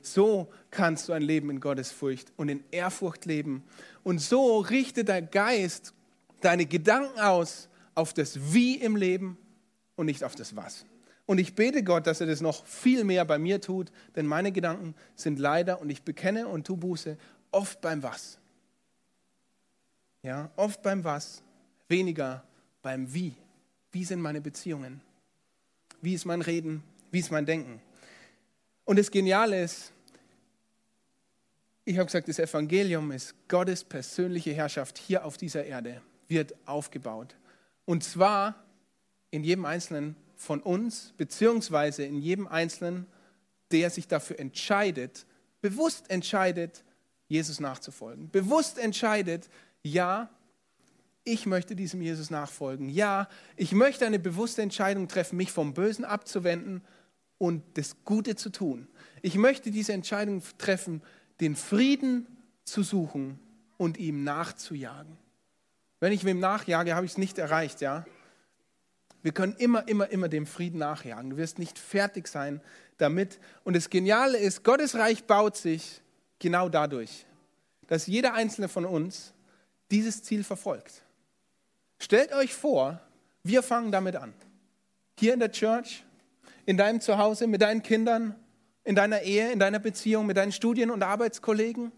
So 0.03 0.51
kannst 0.69 1.09
du 1.09 1.13
ein 1.13 1.23
Leben 1.23 1.49
in 1.49 1.59
Gottesfurcht 1.59 2.31
und 2.35 2.49
in 2.49 2.63
Ehrfurcht 2.69 3.25
leben. 3.25 3.63
Und 4.03 4.21
so 4.21 4.59
richtet 4.59 5.07
der 5.07 5.23
Geist 5.23 5.95
deine 6.41 6.65
Gedanken 6.65 7.19
aus 7.19 7.69
auf 7.95 8.13
das 8.13 8.53
Wie 8.53 8.75
im 8.75 8.95
Leben 8.95 9.37
und 9.95 10.05
nicht 10.05 10.23
auf 10.23 10.35
das 10.35 10.55
Was. 10.55 10.85
Und 11.25 11.39
ich 11.39 11.55
bete 11.55 11.83
Gott, 11.83 12.05
dass 12.05 12.21
er 12.21 12.27
das 12.27 12.41
noch 12.41 12.65
viel 12.65 13.03
mehr 13.03 13.25
bei 13.25 13.39
mir 13.39 13.59
tut, 13.59 13.91
denn 14.15 14.27
meine 14.27 14.51
Gedanken 14.51 14.93
sind 15.15 15.39
leider, 15.39 15.81
und 15.81 15.89
ich 15.89 16.03
bekenne 16.03 16.47
und 16.47 16.67
tu 16.67 16.77
Buße, 16.77 17.17
oft 17.51 17.81
beim 17.81 18.03
Was. 18.03 18.37
Ja, 20.21 20.51
oft 20.55 20.83
beim 20.83 21.03
Was, 21.03 21.41
weniger 21.87 22.43
beim 22.81 23.11
Wie. 23.11 23.33
Wie 23.91 24.03
sind 24.03 24.21
meine 24.21 24.41
Beziehungen? 24.41 25.01
Wie 26.01 26.13
ist 26.13 26.25
mein 26.25 26.41
Reden? 26.41 26.83
Wie 27.11 27.19
ist 27.19 27.31
mein 27.31 27.45
Denken? 27.45 27.81
Und 28.83 28.99
das 28.99 29.09
Geniale 29.09 29.63
ist, 29.63 29.91
ich 31.85 31.97
habe 31.97 32.05
gesagt, 32.05 32.27
das 32.27 32.39
Evangelium 32.39 33.11
ist 33.11 33.33
Gottes 33.47 33.83
persönliche 33.83 34.53
Herrschaft 34.53 34.97
hier 34.97 35.25
auf 35.25 35.37
dieser 35.37 35.65
Erde 35.65 36.01
wird 36.27 36.55
aufgebaut. 36.65 37.35
Und 37.85 38.03
zwar 38.03 38.55
in 39.31 39.43
jedem 39.43 39.65
Einzelnen 39.65 40.15
von 40.35 40.61
uns, 40.61 41.13
beziehungsweise 41.17 42.03
in 42.03 42.19
jedem 42.19 42.47
Einzelnen, 42.47 43.05
der 43.71 43.89
sich 43.89 44.07
dafür 44.07 44.39
entscheidet, 44.39 45.25
bewusst 45.61 46.09
entscheidet, 46.09 46.83
Jesus 47.27 47.59
nachzufolgen. 47.59 48.29
Bewusst 48.29 48.77
entscheidet, 48.77 49.49
ja, 49.81 50.29
ich 51.23 51.47
möchte 51.47 51.75
diesem 51.75 52.01
Jesus 52.01 52.29
nachfolgen. 52.29 52.89
Ja, 52.89 53.27
ich 53.55 53.71
möchte 53.71 54.05
eine 54.05 54.19
bewusste 54.19 54.61
Entscheidung 54.61 55.07
treffen, 55.07 55.37
mich 55.37 55.51
vom 55.51 55.73
Bösen 55.73 56.05
abzuwenden 56.05 56.83
und 57.39 57.63
das 57.77 58.03
Gute 58.05 58.35
zu 58.35 58.51
tun. 58.51 58.87
Ich 59.21 59.35
möchte 59.35 59.71
diese 59.71 59.93
Entscheidung 59.93 60.43
treffen, 60.57 61.01
den 61.41 61.55
Frieden 61.55 62.27
zu 62.63 62.83
suchen 62.83 63.39
und 63.77 63.97
ihm 63.97 64.23
nachzujagen. 64.23 65.17
Wenn 66.05 66.13
ich 66.13 66.23
wem 66.23 66.39
nachjage, 66.39 66.93
habe 66.93 67.07
ich 67.07 67.13
es 67.13 67.17
nicht 67.17 67.39
erreicht, 67.39 67.81
ja. 67.81 68.05
Wir 69.23 69.31
können 69.31 69.55
immer, 69.57 69.87
immer, 69.87 70.07
immer 70.11 70.29
dem 70.29 70.45
Frieden 70.45 70.77
nachjagen. 70.77 71.31
Du 71.31 71.37
wirst 71.37 71.57
nicht 71.57 71.79
fertig 71.79 72.27
sein 72.27 72.61
damit. 72.99 73.39
Und 73.63 73.75
das 73.75 73.89
Geniale 73.89 74.37
ist, 74.37 74.63
Gottes 74.63 74.93
Reich 74.93 75.23
baut 75.23 75.57
sich 75.57 76.03
genau 76.37 76.69
dadurch, 76.69 77.25
dass 77.87 78.05
jeder 78.05 78.35
einzelne 78.35 78.67
von 78.67 78.85
uns 78.85 79.33
dieses 79.89 80.21
Ziel 80.21 80.43
verfolgt. 80.43 81.01
Stellt 81.97 82.33
euch 82.33 82.53
vor, 82.53 83.01
wir 83.41 83.63
fangen 83.63 83.91
damit 83.91 84.15
an. 84.15 84.31
Hier 85.17 85.33
in 85.33 85.39
der 85.39 85.51
Church, 85.51 86.03
in 86.67 86.77
deinem 86.77 87.01
Zuhause, 87.01 87.47
mit 87.47 87.63
deinen 87.63 87.81
Kindern, 87.81 88.35
in 88.83 88.93
deiner 88.93 89.23
Ehe, 89.23 89.51
in 89.51 89.57
deiner 89.57 89.79
Beziehung, 89.79 90.27
mit 90.27 90.37
deinen 90.37 90.51
Studien- 90.51 90.91
und 90.91 91.01
Arbeitskollegen. 91.01 91.91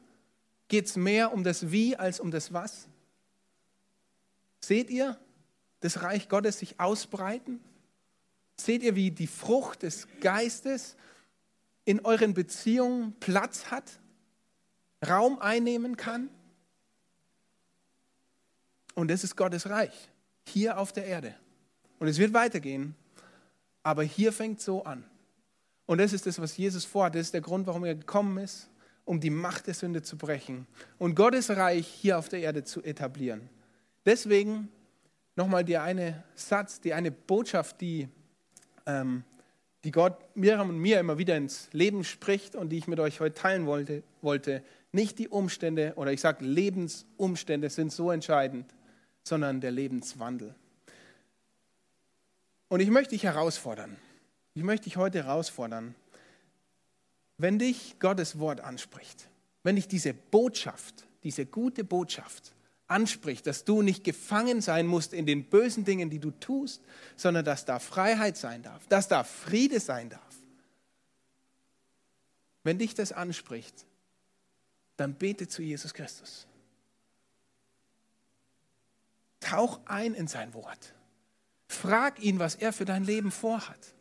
Geht 0.69 0.85
es 0.85 0.95
mehr 0.95 1.33
um 1.33 1.43
das 1.43 1.71
Wie 1.71 1.97
als 1.97 2.21
um 2.21 2.31
das 2.31 2.53
Was? 2.53 2.87
Seht 4.59 4.89
ihr 4.89 5.17
das 5.79 6.01
Reich 6.01 6.29
Gottes 6.29 6.59
sich 6.59 6.79
ausbreiten? 6.79 7.59
Seht 8.59 8.83
ihr, 8.83 8.95
wie 8.95 9.11
die 9.11 9.27
Frucht 9.27 9.83
des 9.83 10.07
Geistes 10.19 10.95
in 11.85 12.03
euren 12.03 12.33
Beziehungen 12.33 13.13
Platz 13.19 13.65
hat, 13.65 13.99
Raum 15.07 15.39
einnehmen 15.39 15.95
kann? 15.95 16.29
Und 18.95 19.09
das 19.09 19.23
ist 19.23 19.35
Gottes 19.35 19.69
Reich, 19.69 20.09
hier 20.47 20.79
auf 20.79 20.91
der 20.91 21.05
Erde. 21.05 21.35
Und 21.99 22.07
es 22.07 22.17
wird 22.17 22.33
weitergehen, 22.33 22.95
aber 23.83 24.03
hier 24.03 24.33
fängt 24.33 24.59
so 24.59 24.83
an. 24.83 25.03
Und 25.85 25.99
das 25.99 26.13
ist 26.13 26.25
das, 26.25 26.39
was 26.39 26.57
Jesus 26.57 26.83
vorhat. 26.83 27.15
Das 27.15 27.21
ist 27.21 27.33
der 27.33 27.41
Grund, 27.41 27.67
warum 27.67 27.85
er 27.85 27.95
gekommen 27.95 28.37
ist, 28.39 28.69
um 29.05 29.19
die 29.19 29.29
Macht 29.29 29.67
der 29.67 29.73
Sünde 29.73 30.01
zu 30.01 30.17
brechen 30.17 30.67
und 30.97 31.15
Gottes 31.15 31.49
Reich 31.49 31.87
hier 31.87 32.17
auf 32.17 32.27
der 32.27 32.41
Erde 32.41 32.63
zu 32.63 32.83
etablieren. 32.83 33.49
Deswegen 34.07 34.69
nochmal 35.35 35.65
der 35.65 35.83
eine 35.83 36.23
Satz, 36.33 36.79
die 36.79 36.93
eine 36.93 37.11
Botschaft, 37.11 37.81
die, 37.81 38.07
ähm, 38.85 39.25
die 39.83 39.91
Gott 39.91 40.17
Miriam 40.33 40.69
und 40.69 40.79
mir 40.79 41.01
immer 41.01 41.17
wieder 41.17 41.35
ins 41.35 41.67
Leben 41.73 42.05
spricht 42.05 42.55
und 42.55 42.69
die 42.69 42.77
ich 42.77 42.87
mit 42.87 43.01
euch 43.01 43.19
heute 43.19 43.35
teilen 43.35 43.65
wollte. 43.65 44.03
wollte. 44.21 44.63
Nicht 44.93 45.19
die 45.19 45.27
Umstände 45.27 45.91
oder 45.97 46.13
ich 46.13 46.21
sage 46.21 46.45
Lebensumstände 46.45 47.69
sind 47.69 47.91
so 47.91 48.09
entscheidend, 48.09 48.73
sondern 49.23 49.59
der 49.59 49.71
Lebenswandel. 49.71 50.55
Und 52.69 52.79
ich 52.79 52.89
möchte 52.89 53.09
dich 53.09 53.23
herausfordern. 53.23 53.97
Ich 54.53 54.63
möchte 54.63 54.85
dich 54.85 54.95
heute 54.95 55.25
herausfordern, 55.25 55.95
wenn 57.37 57.59
dich 57.59 57.99
Gottes 57.99 58.39
Wort 58.39 58.61
anspricht, 58.61 59.27
wenn 59.63 59.75
dich 59.75 59.89
diese 59.89 60.13
Botschaft, 60.13 61.05
diese 61.23 61.45
gute 61.45 61.83
Botschaft 61.83 62.53
anspricht, 62.87 63.45
dass 63.47 63.65
du 63.65 63.81
nicht 63.81 64.03
gefangen 64.03 64.61
sein 64.61 64.87
musst 64.87 65.13
in 65.13 65.25
den 65.25 65.49
bösen 65.49 65.85
Dingen, 65.85 66.09
die 66.09 66.19
du 66.19 66.31
tust, 66.31 66.81
sondern 67.15 67.45
dass 67.45 67.65
da 67.65 67.79
Freiheit 67.79 68.37
sein 68.37 68.63
darf, 68.63 68.87
dass 68.87 69.07
da 69.07 69.23
Friede 69.23 69.79
sein 69.79 70.09
darf. 70.09 70.21
Wenn 72.63 72.79
dich 72.79 72.95
das 72.95 73.11
anspricht, 73.11 73.85
dann 74.97 75.15
bete 75.15 75.47
zu 75.47 75.61
Jesus 75.61 75.93
Christus. 75.93 76.47
Tauch 79.39 79.79
ein 79.85 80.13
in 80.13 80.27
sein 80.27 80.53
Wort. 80.53 80.93
Frag 81.67 82.19
ihn, 82.19 82.39
was 82.39 82.55
er 82.55 82.73
für 82.73 82.85
dein 82.85 83.03
Leben 83.03 83.31
vorhat. 83.31 83.93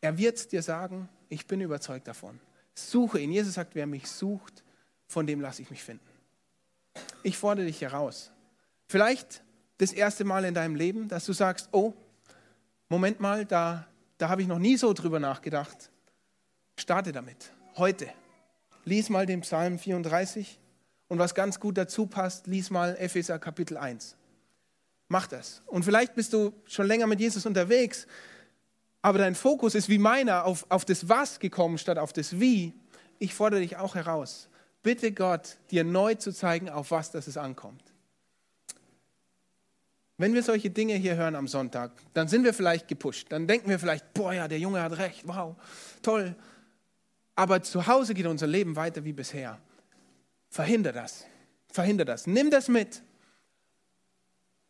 Er 0.00 0.18
wird 0.18 0.52
dir 0.52 0.62
sagen, 0.62 1.08
ich 1.28 1.46
bin 1.46 1.60
überzeugt 1.60 2.06
davon. 2.06 2.38
Suche 2.74 3.20
ihn. 3.20 3.32
Jesus 3.32 3.54
sagt, 3.54 3.74
wer 3.74 3.86
mich 3.86 4.08
sucht, 4.08 4.62
von 5.06 5.26
dem 5.26 5.40
lasse 5.40 5.62
ich 5.62 5.70
mich 5.70 5.82
finden. 5.82 6.13
Ich 7.22 7.38
fordere 7.38 7.66
dich 7.66 7.80
heraus. 7.80 8.30
Vielleicht 8.86 9.42
das 9.78 9.92
erste 9.92 10.24
Mal 10.24 10.44
in 10.44 10.54
deinem 10.54 10.76
Leben, 10.76 11.08
dass 11.08 11.24
du 11.24 11.32
sagst, 11.32 11.68
oh, 11.72 11.94
Moment 12.88 13.20
mal, 13.20 13.44
da, 13.44 13.86
da 14.18 14.28
habe 14.28 14.42
ich 14.42 14.48
noch 14.48 14.58
nie 14.58 14.76
so 14.76 14.92
drüber 14.92 15.18
nachgedacht. 15.18 15.90
Starte 16.78 17.12
damit. 17.12 17.50
Heute. 17.76 18.08
Lies 18.84 19.08
mal 19.08 19.26
den 19.26 19.40
Psalm 19.40 19.78
34 19.78 20.60
und 21.08 21.18
was 21.18 21.34
ganz 21.34 21.58
gut 21.58 21.78
dazu 21.78 22.06
passt, 22.06 22.46
lies 22.46 22.70
mal 22.70 22.96
Epheser 22.98 23.38
Kapitel 23.38 23.76
1. 23.76 24.16
Mach 25.08 25.26
das. 25.26 25.62
Und 25.66 25.84
vielleicht 25.84 26.14
bist 26.14 26.32
du 26.32 26.52
schon 26.66 26.86
länger 26.86 27.06
mit 27.06 27.20
Jesus 27.20 27.46
unterwegs, 27.46 28.06
aber 29.00 29.18
dein 29.18 29.34
Fokus 29.34 29.74
ist 29.74 29.88
wie 29.88 29.98
meiner 29.98 30.44
auf, 30.44 30.66
auf 30.70 30.84
das 30.84 31.08
Was 31.08 31.38
gekommen 31.38 31.78
statt 31.78 31.98
auf 31.98 32.12
das 32.12 32.40
Wie. 32.40 32.74
Ich 33.18 33.34
fordere 33.34 33.60
dich 33.60 33.76
auch 33.76 33.94
heraus. 33.94 34.48
Bitte 34.84 35.12
Gott, 35.12 35.56
dir 35.70 35.82
neu 35.82 36.14
zu 36.14 36.30
zeigen, 36.30 36.68
auf 36.68 36.90
was 36.90 37.10
das 37.10 37.26
es 37.26 37.38
ankommt. 37.38 37.82
Wenn 40.18 40.34
wir 40.34 40.42
solche 40.42 40.70
Dinge 40.70 40.94
hier 40.94 41.16
hören 41.16 41.34
am 41.34 41.48
Sonntag, 41.48 41.90
dann 42.12 42.28
sind 42.28 42.44
wir 42.44 42.52
vielleicht 42.52 42.86
gepusht. 42.86 43.28
Dann 43.30 43.46
denken 43.48 43.70
wir 43.70 43.78
vielleicht, 43.78 44.12
boah 44.12 44.34
ja, 44.34 44.46
der 44.46 44.58
Junge 44.58 44.82
hat 44.82 44.96
recht, 44.98 45.26
wow, 45.26 45.56
toll. 46.02 46.36
Aber 47.34 47.62
zu 47.62 47.86
Hause 47.86 48.12
geht 48.12 48.26
unser 48.26 48.46
Leben 48.46 48.76
weiter 48.76 49.04
wie 49.04 49.14
bisher. 49.14 49.58
Verhinder 50.50 50.92
das. 50.92 51.24
Verhinder 51.72 52.04
das. 52.04 52.26
Nimm 52.26 52.50
das 52.50 52.68
mit 52.68 53.02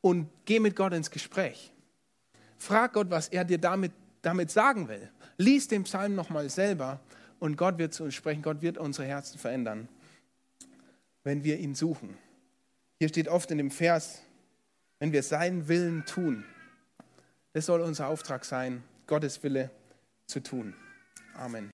und 0.01 0.31
geh 0.45 0.61
mit 0.61 0.77
Gott 0.77 0.93
ins 0.93 1.11
Gespräch. 1.11 1.73
Frag 2.57 2.93
Gott, 2.93 3.11
was 3.11 3.29
er 3.29 3.45
dir 3.45 3.59
damit, 3.59 3.91
damit 4.23 4.53
sagen 4.53 4.87
will. 4.87 5.11
Lies 5.39 5.67
den 5.67 5.83
Psalm 5.83 6.15
nochmal 6.15 6.49
selber 6.49 7.01
und 7.41 7.57
Gott 7.57 7.79
wird 7.79 7.93
zu 7.93 8.05
uns 8.05 8.15
sprechen. 8.15 8.43
Gott 8.43 8.63
wird 8.63 8.79
unsere 8.79 9.09
Herzen 9.09 9.39
verändern, 9.39 9.89
wenn 11.25 11.43
wir 11.43 11.59
ihn 11.59 11.75
suchen. 11.75 12.17
Hier 12.99 13.09
steht 13.09 13.29
oft 13.29 13.51
in 13.51 13.59
dem 13.59 13.71
Vers, 13.71 14.23
wenn 14.99 15.13
wir 15.13 15.23
seinen 15.23 15.69
Willen 15.69 16.05
tun. 16.07 16.45
Das 17.53 17.67
soll 17.67 17.81
unser 17.81 18.09
Auftrag 18.09 18.45
sein, 18.45 18.85
Gottes 19.07 19.43
Wille 19.43 19.71
zu 20.27 20.41
tun. 20.41 20.75
Amen. 21.35 21.73